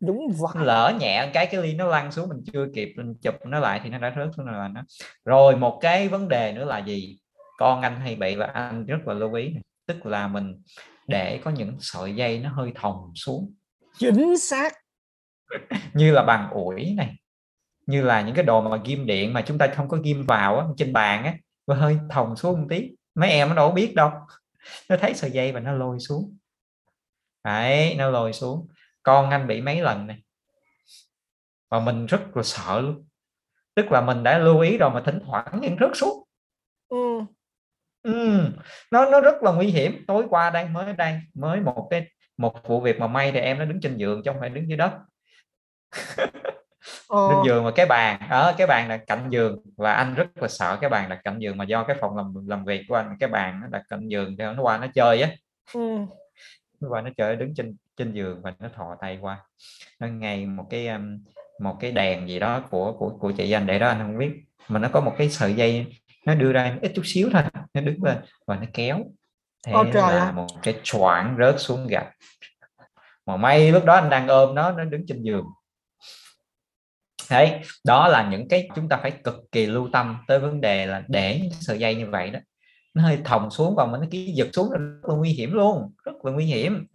Đúng 0.00 0.28
vậy. 0.38 0.64
Lỡ 0.66 0.92
nhẹ 1.00 1.30
cái 1.34 1.46
cái 1.46 1.62
ly 1.62 1.74
nó 1.74 1.86
lăn 1.86 2.12
xuống 2.12 2.28
mình 2.28 2.38
chưa 2.52 2.66
kịp 2.74 2.92
mình 2.96 3.14
chụp 3.22 3.34
nó 3.46 3.58
lại 3.60 3.80
thì 3.84 3.90
nó 3.90 3.98
đã 3.98 4.12
rớt 4.16 4.28
xuống 4.36 4.46
là 4.46 4.68
nó 4.68 4.82
rồi 5.24 5.56
một 5.56 5.78
cái 5.82 6.08
vấn 6.08 6.28
đề 6.28 6.52
nữa 6.52 6.64
là 6.64 6.78
gì? 6.78 7.18
Con 7.58 7.82
anh 7.82 8.00
hay 8.00 8.14
bị 8.16 8.36
và 8.36 8.46
anh 8.46 8.86
rất 8.86 8.98
là 9.06 9.14
lưu 9.14 9.34
ý 9.34 9.48
này. 9.48 9.62
tức 9.86 10.06
là 10.06 10.28
mình 10.28 10.62
để 11.06 11.40
có 11.44 11.50
những 11.50 11.76
sợi 11.80 12.14
dây 12.14 12.38
nó 12.38 12.50
hơi 12.50 12.72
thòng 12.74 13.12
xuống. 13.14 13.52
Chính 13.98 14.38
xác 14.38 14.72
như 15.94 16.12
là 16.12 16.22
bằng 16.22 16.50
ủi 16.50 16.94
này 16.96 17.16
như 17.88 18.02
là 18.02 18.22
những 18.22 18.34
cái 18.34 18.44
đồ 18.44 18.60
mà 18.60 18.76
ghim 18.84 19.06
điện 19.06 19.32
mà 19.32 19.42
chúng 19.42 19.58
ta 19.58 19.66
không 19.66 19.88
có 19.88 19.96
ghim 19.96 20.26
vào 20.26 20.58
á, 20.58 20.66
trên 20.76 20.92
bàn 20.92 21.24
á 21.24 21.34
và 21.66 21.74
hơi 21.74 21.98
thòng 22.10 22.36
xuống 22.36 22.60
một 22.60 22.66
tí. 22.70 22.90
Mấy 23.14 23.30
em 23.30 23.48
nó 23.48 23.54
đâu 23.54 23.72
biết 23.72 23.94
đâu. 23.94 24.10
Nó 24.88 24.96
thấy 24.96 25.14
sợi 25.14 25.30
dây 25.30 25.52
và 25.52 25.60
nó 25.60 25.72
lôi 25.72 25.98
xuống. 26.00 26.36
Đấy 27.44 27.94
nó 27.98 28.10
lôi 28.10 28.32
xuống. 28.32 28.68
Con 29.02 29.30
anh 29.30 29.46
bị 29.46 29.60
mấy 29.60 29.80
lần 29.80 30.06
này. 30.06 30.22
Và 31.70 31.80
mình 31.80 32.06
rất 32.06 32.36
là 32.36 32.42
sợ 32.42 32.80
luôn. 32.80 33.06
Tức 33.74 33.92
là 33.92 34.00
mình 34.00 34.22
đã 34.22 34.38
lưu 34.38 34.60
ý 34.60 34.78
rồi 34.78 34.90
mà 34.90 35.02
thỉnh 35.06 35.20
thoảng 35.26 35.58
nhưng 35.62 35.76
rớt 35.80 35.90
xuống. 35.94 36.24
Ừ. 36.88 37.20
ừ. 38.02 38.40
nó 38.90 39.10
nó 39.10 39.20
rất 39.20 39.42
là 39.42 39.52
nguy 39.52 39.66
hiểm. 39.66 40.04
Tối 40.06 40.26
qua 40.30 40.50
đây 40.50 40.68
mới 40.68 40.92
đây 40.92 41.20
mới 41.34 41.60
một 41.60 41.88
cái 41.90 42.06
một 42.36 42.68
vụ 42.68 42.80
việc 42.80 42.98
mà 42.98 43.06
may 43.06 43.32
thì 43.32 43.38
em 43.38 43.58
nó 43.58 43.64
đứng 43.64 43.80
trên 43.80 43.96
giường 43.96 44.22
chứ 44.24 44.30
không 44.30 44.40
phải 44.40 44.50
đứng 44.50 44.68
dưới 44.68 44.76
đất 44.76 44.92
ờ, 47.08 47.32
lên 47.32 47.38
giường 47.46 47.64
mà 47.64 47.70
cái 47.70 47.86
bàn 47.86 48.20
ở 48.30 48.54
cái 48.58 48.66
bàn 48.66 48.88
đặt 48.88 49.00
cạnh 49.06 49.28
giường 49.30 49.58
và 49.76 49.92
anh 49.92 50.14
rất 50.14 50.26
là 50.34 50.48
sợ 50.48 50.78
cái 50.80 50.90
bàn 50.90 51.08
đặt 51.08 51.20
cạnh 51.24 51.38
giường 51.38 51.56
mà 51.56 51.64
do 51.64 51.84
cái 51.84 51.96
phòng 52.00 52.16
làm 52.16 52.34
làm 52.46 52.64
việc 52.64 52.84
của 52.88 52.94
anh 52.94 53.16
cái 53.20 53.28
bàn 53.28 53.60
nó 53.60 53.66
đặt 53.70 53.82
cạnh 53.88 54.08
giường 54.08 54.36
thì 54.38 54.44
nó 54.44 54.62
qua 54.62 54.78
nó 54.78 54.86
chơi 54.94 55.22
á. 55.22 55.30
Ừ. 55.74 55.98
nó 56.80 56.88
qua 56.88 57.00
nó 57.00 57.10
chơi 57.16 57.36
đứng 57.36 57.54
trên 57.54 57.76
trên 57.96 58.12
giường 58.12 58.42
và 58.42 58.54
nó 58.58 58.68
thò 58.76 58.96
tay 59.00 59.18
qua. 59.20 59.38
Nó 60.00 60.06
ngay 60.06 60.46
một 60.46 60.66
cái 60.70 60.88
um, 60.88 61.18
một 61.60 61.76
cái 61.80 61.92
đèn 61.92 62.28
gì 62.28 62.38
đó 62.38 62.60
của 62.70 62.92
của 62.92 63.10
của 63.20 63.32
chị 63.32 63.52
anh 63.52 63.66
để 63.66 63.78
đó 63.78 63.88
anh 63.88 63.98
không 63.98 64.18
biết. 64.18 64.30
Mà 64.68 64.80
nó 64.80 64.88
có 64.92 65.00
một 65.00 65.14
cái 65.18 65.30
sợi 65.30 65.54
dây 65.54 65.86
nó 66.26 66.34
đưa 66.34 66.52
ra 66.52 66.76
ít 66.82 66.92
chút 66.94 67.02
xíu 67.04 67.28
thôi 67.32 67.42
nó 67.74 67.80
đứng 67.80 68.04
lên 68.04 68.16
và 68.46 68.56
nó 68.56 68.66
kéo. 68.72 69.04
Thế 69.66 69.72
Ôi 69.72 69.90
trời 69.92 70.14
là 70.14 70.24
ơi. 70.24 70.32
một 70.32 70.46
cái 70.62 70.80
choảng 70.82 71.36
rớt 71.38 71.54
xuống 71.58 71.86
gạch. 71.86 72.08
Mà 73.26 73.36
may 73.36 73.72
lúc 73.72 73.84
đó 73.84 73.94
anh 73.94 74.10
đang 74.10 74.28
ôm 74.28 74.54
nó 74.54 74.72
nó 74.72 74.84
đứng 74.84 75.04
trên 75.06 75.22
giường 75.22 75.44
đấy 77.30 77.60
đó 77.86 78.08
là 78.08 78.28
những 78.30 78.48
cái 78.48 78.68
chúng 78.76 78.88
ta 78.88 78.96
phải 78.96 79.10
cực 79.10 79.34
kỳ 79.52 79.66
lưu 79.66 79.88
tâm 79.92 80.16
tới 80.28 80.38
vấn 80.38 80.60
đề 80.60 80.86
là 80.86 81.02
để 81.08 81.40
những 81.42 81.52
sợi 81.52 81.78
dây 81.78 81.94
như 81.94 82.06
vậy 82.10 82.30
đó 82.30 82.38
nó 82.94 83.02
hơi 83.02 83.18
thòng 83.24 83.50
xuống 83.50 83.74
và 83.76 83.86
nó 83.86 84.00
cứ 84.10 84.18
giật 84.18 84.48
xuống 84.52 84.72
là 84.72 84.78
rất 84.78 85.08
là 85.08 85.14
nguy 85.14 85.30
hiểm 85.30 85.52
luôn 85.52 85.92
rất 86.04 86.24
là 86.24 86.32
nguy 86.32 86.44
hiểm 86.44 86.86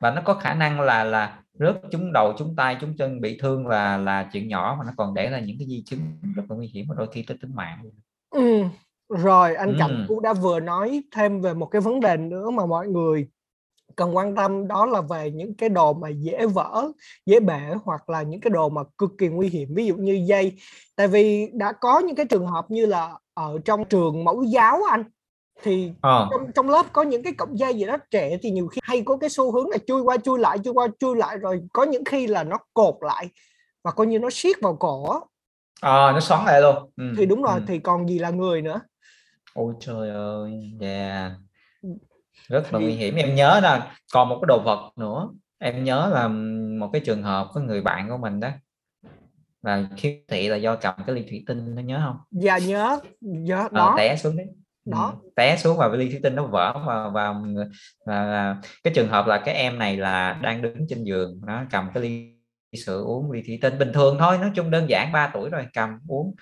và 0.00 0.10
nó 0.10 0.22
có 0.24 0.34
khả 0.34 0.54
năng 0.54 0.80
là 0.80 1.04
là 1.04 1.38
rớt 1.58 1.76
trúng 1.90 2.12
đầu 2.12 2.34
trúng 2.38 2.56
tay 2.56 2.76
trúng 2.80 2.96
chân 2.96 3.20
bị 3.20 3.38
thương 3.38 3.66
là 3.66 3.96
là 3.96 4.28
chuyện 4.32 4.48
nhỏ 4.48 4.76
mà 4.78 4.84
nó 4.86 4.92
còn 4.96 5.14
để 5.14 5.30
lại 5.30 5.42
những 5.46 5.56
cái 5.58 5.68
di 5.68 5.82
chứng 5.86 6.00
rất 6.36 6.42
là 6.48 6.56
nguy 6.56 6.66
hiểm 6.66 6.86
và 6.88 6.94
đôi 6.98 7.06
khi 7.12 7.22
tới 7.22 7.36
tính 7.40 7.54
mạng 7.54 7.78
Ừ. 8.30 8.64
Rồi 9.08 9.54
anh 9.54 9.76
Cảnh 9.78 9.90
Ừ. 9.90 10.04
cũng 10.08 10.22
đã 10.22 10.32
vừa 10.32 10.60
nói 10.60 11.02
thêm 11.16 11.40
về 11.40 11.54
một 11.54 11.66
cái 11.66 11.80
vấn 11.80 12.00
đề 12.00 12.16
nữa 12.16 12.50
mà 12.50 12.66
mọi 12.66 12.88
người 12.88 13.28
cần 13.96 14.16
quan 14.16 14.36
tâm 14.36 14.68
đó 14.68 14.86
là 14.86 15.00
về 15.00 15.30
những 15.30 15.54
cái 15.54 15.68
đồ 15.68 15.92
mà 15.92 16.08
dễ 16.08 16.46
vỡ, 16.46 16.88
dễ 17.26 17.40
bể 17.40 17.60
hoặc 17.84 18.10
là 18.10 18.22
những 18.22 18.40
cái 18.40 18.50
đồ 18.50 18.68
mà 18.68 18.82
cực 18.98 19.10
kỳ 19.18 19.28
nguy 19.28 19.48
hiểm 19.48 19.74
ví 19.74 19.86
dụ 19.86 19.96
như 19.96 20.24
dây. 20.26 20.52
Tại 20.96 21.08
vì 21.08 21.48
đã 21.52 21.72
có 21.72 21.98
những 21.98 22.16
cái 22.16 22.26
trường 22.26 22.46
hợp 22.46 22.70
như 22.70 22.86
là 22.86 23.14
ở 23.34 23.58
trong 23.64 23.84
trường 23.84 24.24
mẫu 24.24 24.42
giáo 24.42 24.80
anh 24.90 25.04
thì 25.62 25.92
ờ 26.00 26.28
trong 26.30 26.52
trong 26.54 26.70
lớp 26.70 26.86
có 26.92 27.02
những 27.02 27.22
cái 27.22 27.32
cọng 27.32 27.58
dây 27.58 27.74
gì 27.74 27.84
đó 27.84 27.96
trẻ 28.10 28.38
thì 28.42 28.50
nhiều 28.50 28.68
khi 28.68 28.80
hay 28.82 29.02
có 29.04 29.16
cái 29.16 29.30
xu 29.30 29.52
hướng 29.52 29.70
là 29.70 29.78
chui 29.86 30.02
qua 30.02 30.16
chui 30.16 30.38
lại 30.38 30.58
chui 30.64 30.74
qua 30.74 30.88
chui 31.00 31.16
lại 31.16 31.38
rồi 31.38 31.62
có 31.72 31.82
những 31.82 32.04
khi 32.04 32.26
là 32.26 32.44
nó 32.44 32.58
cột 32.74 32.94
lại 33.00 33.28
và 33.84 33.90
coi 33.90 34.06
như 34.06 34.18
nó 34.18 34.28
siết 34.32 34.56
vào 34.60 34.76
cổ 34.76 35.20
ờ, 35.80 36.12
nó 36.12 36.20
xoắn 36.20 36.44
lại 36.44 36.60
luôn 36.60 36.90
ừ. 36.96 37.04
thì 37.16 37.26
đúng 37.26 37.42
rồi 37.42 37.54
ừ. 37.54 37.62
thì 37.68 37.78
còn 37.78 38.08
gì 38.08 38.18
là 38.18 38.30
người 38.30 38.62
nữa 38.62 38.80
ôi 39.54 39.74
trời 39.80 40.10
ơi 40.10 40.72
yeah. 40.80 41.32
Rất 42.48 42.72
là 42.72 42.78
nguy 42.78 42.92
hiểm. 42.92 43.14
Em 43.14 43.34
nhớ 43.34 43.60
nè 43.62 43.80
còn 44.14 44.28
một 44.28 44.38
cái 44.42 44.46
đồ 44.48 44.60
vật 44.64 44.92
nữa. 44.96 45.28
Em 45.58 45.84
nhớ 45.84 46.10
là 46.14 46.28
một 46.78 46.90
cái 46.92 47.02
trường 47.04 47.22
hợp 47.22 47.48
có 47.54 47.60
người 47.60 47.80
bạn 47.80 48.08
của 48.08 48.16
mình 48.16 48.40
đó 48.40 48.48
là 49.62 49.88
khiếm 49.96 50.12
thị 50.28 50.48
là 50.48 50.56
do 50.56 50.76
cầm 50.76 50.94
cái 51.06 51.16
ly 51.16 51.22
thủy 51.30 51.44
tinh 51.46 51.74
nó 51.74 51.82
nhớ 51.82 52.00
không? 52.06 52.16
Và 52.30 52.58
nhớ. 52.58 52.98
Nhớ 53.20 53.56
Ờ, 53.62 53.68
đó. 53.72 53.94
té 53.98 54.16
xuống 54.16 54.36
đấy. 54.36 54.46
Đó. 54.84 55.14
Té 55.36 55.56
xuống 55.56 55.76
và 55.76 55.88
ly 55.88 56.08
thủy 56.10 56.20
tinh 56.22 56.34
nó 56.36 56.46
vỡ 56.46 56.72
và 56.86 57.08
và, 57.08 57.32
và, 57.32 57.64
và 58.06 58.56
cái 58.84 58.94
trường 58.94 59.08
hợp 59.08 59.26
là 59.26 59.38
cái 59.44 59.54
em 59.54 59.78
này 59.78 59.96
là 59.96 60.38
đang 60.42 60.62
đứng 60.62 60.76
trên 60.88 61.04
giường 61.04 61.40
nó 61.46 61.62
cầm 61.70 61.88
cái 61.94 62.02
ly 62.02 62.32
sữa 62.86 63.02
uống 63.02 63.30
ly 63.30 63.42
thủy 63.46 63.58
tinh. 63.62 63.78
Bình 63.78 63.92
thường 63.92 64.16
thôi 64.18 64.38
nói 64.38 64.50
chung 64.54 64.70
đơn 64.70 64.88
giản 64.88 65.12
3 65.12 65.30
tuổi 65.34 65.50
rồi 65.50 65.66
cầm 65.74 65.98
uống. 66.08 66.34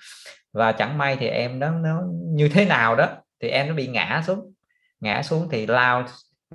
Và 0.53 0.71
chẳng 0.71 0.97
may 0.97 1.17
thì 1.19 1.27
em 1.27 1.59
nó 1.59 1.71
nó 1.71 2.01
như 2.23 2.49
thế 2.49 2.65
nào 2.65 2.95
đó 2.95 3.07
thì 3.41 3.47
em 3.49 3.67
nó 3.67 3.73
bị 3.73 3.87
ngã 3.87 4.23
xuống 4.27 4.50
ngã 5.01 5.21
xuống 5.23 5.47
thì 5.51 5.67
lao 5.67 6.05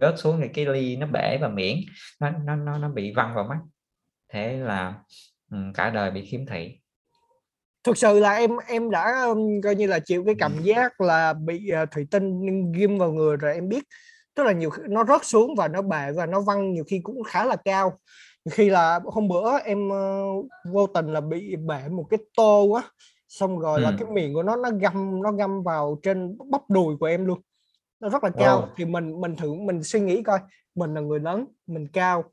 rớt 0.00 0.14
xuống 0.18 0.40
thì 0.42 0.48
cái 0.54 0.66
ly 0.66 0.96
nó 0.96 1.06
bể 1.06 1.38
và 1.40 1.48
miễn. 1.48 1.76
Nó 2.20 2.30
nó 2.30 2.56
nó, 2.56 2.78
nó 2.78 2.88
bị 2.88 3.12
văng 3.16 3.34
vào 3.34 3.44
mắt. 3.44 3.58
Thế 4.32 4.56
là 4.56 4.94
ừ, 5.50 5.58
cả 5.74 5.90
đời 5.90 6.10
bị 6.10 6.26
khiếm 6.26 6.46
thị. 6.46 6.78
Thực 7.84 7.98
sự 7.98 8.20
là 8.20 8.32
em 8.34 8.50
em 8.68 8.90
đã 8.90 9.22
um, 9.26 9.60
coi 9.64 9.74
như 9.74 9.86
là 9.86 9.98
chịu 9.98 10.24
cái 10.24 10.34
cảm 10.38 10.62
giác 10.62 11.00
là 11.00 11.32
bị 11.32 11.68
ờ, 11.68 11.86
thủy 11.86 12.06
tinh 12.10 12.72
ghim 12.72 12.98
vào 12.98 13.12
người 13.12 13.36
rồi 13.36 13.54
em 13.54 13.68
biết. 13.68 13.84
Tức 14.34 14.42
là 14.44 14.52
nhiều 14.52 14.70
nó 14.88 15.04
rớt 15.04 15.24
xuống 15.24 15.54
và 15.54 15.68
nó 15.68 15.82
bể 15.82 16.12
và 16.12 16.26
nó 16.26 16.40
văng 16.40 16.72
nhiều 16.72 16.84
khi 16.84 17.00
cũng 17.02 17.22
khá 17.22 17.44
là 17.44 17.56
cao. 17.56 17.98
Nhiều 18.44 18.52
khi 18.56 18.70
là 18.70 19.00
hôm 19.04 19.28
bữa 19.28 19.58
em 19.58 19.88
ờ, 19.88 20.22
vô 20.72 20.86
tình 20.86 21.12
là 21.12 21.20
bị 21.20 21.56
bể 21.56 21.88
một 21.88 22.06
cái 22.10 22.18
tô 22.36 22.72
á 22.72 22.82
xong 23.28 23.58
rồi 23.58 23.80
là 23.80 23.90
Ừ. 23.90 23.96
cái 23.98 24.08
miệng 24.10 24.34
của 24.34 24.42
nó 24.42 24.56
nó 24.56 24.70
găm 24.80 25.22
nó 25.22 25.32
găm 25.32 25.62
vào 25.62 25.98
trên 26.02 26.38
bắp 26.50 26.70
đùi 26.70 26.96
của 26.96 27.06
em 27.06 27.26
luôn 27.26 27.40
nó 28.00 28.08
rất 28.08 28.24
là 28.24 28.30
cao. 28.38 28.60
Wow. 28.60 28.74
thì 28.76 28.84
mình 28.84 29.20
mình 29.20 29.36
thử 29.36 29.54
mình 29.54 29.82
suy 29.82 30.00
nghĩ 30.00 30.22
coi. 30.22 30.38
Mình 30.74 30.94
là 30.94 31.00
người 31.00 31.20
lớn 31.20 31.46
mình 31.66 31.88
cao 31.92 32.24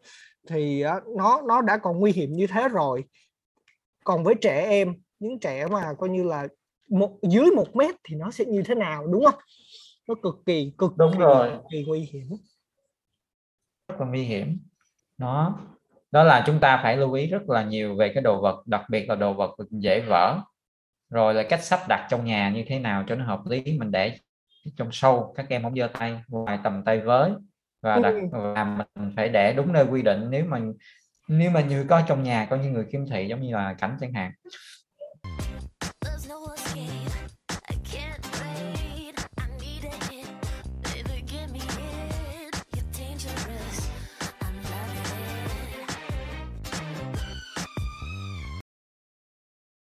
thì 0.48 0.84
nó 1.18 1.42
nó 1.48 1.62
đã 1.62 1.78
còn 1.78 2.00
nguy 2.00 2.12
hiểm 2.12 2.34
như 2.34 2.48
thế 2.48 2.68
rồi. 2.68 3.04
Còn 4.04 4.24
với 4.24 4.36
trẻ 4.42 4.66
em 4.70 4.96
những 5.20 5.40
trẻ 5.40 5.68
mà 5.68 5.94
coi 5.98 6.10
như 6.10 6.24
là 6.24 6.48
một 6.90 7.18
dưới 7.22 7.46
một 7.56 7.76
mét 7.76 7.96
thì 8.04 8.16
nó 8.16 8.32
sẽ 8.32 8.46
như 8.46 8.64
thế 8.66 8.76
nào 8.76 9.08
đúng 9.08 9.26
không? 9.26 9.40
Nó 10.08 10.16
cực 10.24 10.36
kỳ 10.46 10.74
cực 10.78 10.98
Đúng 10.98 11.12
kỳ, 11.12 11.18
rồi. 11.18 11.52
kỳ 11.72 11.84
nguy 11.88 12.00
hiểm. 12.00 12.30
Rất 13.88 13.96
là 14.00 14.06
nguy 14.06 14.24
hiểm. 14.24 14.60
Đó. 15.18 15.60
Đó 16.12 16.24
là 16.24 16.44
chúng 16.46 16.60
ta 16.60 16.80
phải 16.84 16.98
lưu 16.98 17.14
ý 17.14 17.28
rất 17.28 17.50
là 17.50 17.64
nhiều 17.64 17.96
về 17.96 18.12
cái 18.14 18.24
đồ 18.24 18.42
vật 18.42 18.68
đặc 18.68 18.82
biệt 18.90 19.10
là 19.10 19.16
đồ 19.16 19.34
vật 19.34 19.56
dễ 19.70 20.02
vỡ. 20.08 20.40
Rồi 21.10 21.34
là 21.34 21.44
cách 21.44 21.64
sắp 21.64 21.80
đặt 21.90 22.08
trong 22.10 22.26
nhà 22.26 22.50
như 22.50 22.64
thế 22.68 22.80
nào 22.80 23.04
cho 23.08 23.16
nó 23.16 23.26
hợp 23.26 23.42
lý 23.46 23.64
mình 23.80 23.92
để 23.92 24.18
trong 24.78 24.90
sâu 24.92 25.34
các 25.38 25.46
em 25.50 25.64
không 25.64 25.76
giơ 25.76 25.88
tay 25.94 26.22
ngoài 26.28 26.60
tầm 26.64 26.84
tay 26.86 27.02
với. 27.02 27.32
Và 27.82 28.00
đặt 28.00 28.14
Ừ. 28.32 28.40
và 28.56 28.64
mình 28.66 29.14
phải 29.16 29.30
để 29.30 29.54
đúng 29.54 29.74
nơi 29.74 29.86
quy 29.86 30.02
định. 30.02 30.30
Nếu 30.30 30.46
mà 30.46 30.60
nếu 31.28 31.52
mà 31.52 31.62
như 31.62 31.86
có 31.90 32.02
trong 32.08 32.24
nhà 32.24 32.48
có 32.50 32.56
những 32.56 32.74
người 32.74 32.86
khiếm 32.92 33.08
thị 33.08 33.28
giống 33.28 33.42
như 33.42 33.54
là 33.56 33.74
cảnh 33.74 33.98
chẳng 34.02 34.14
hạn 34.14 34.32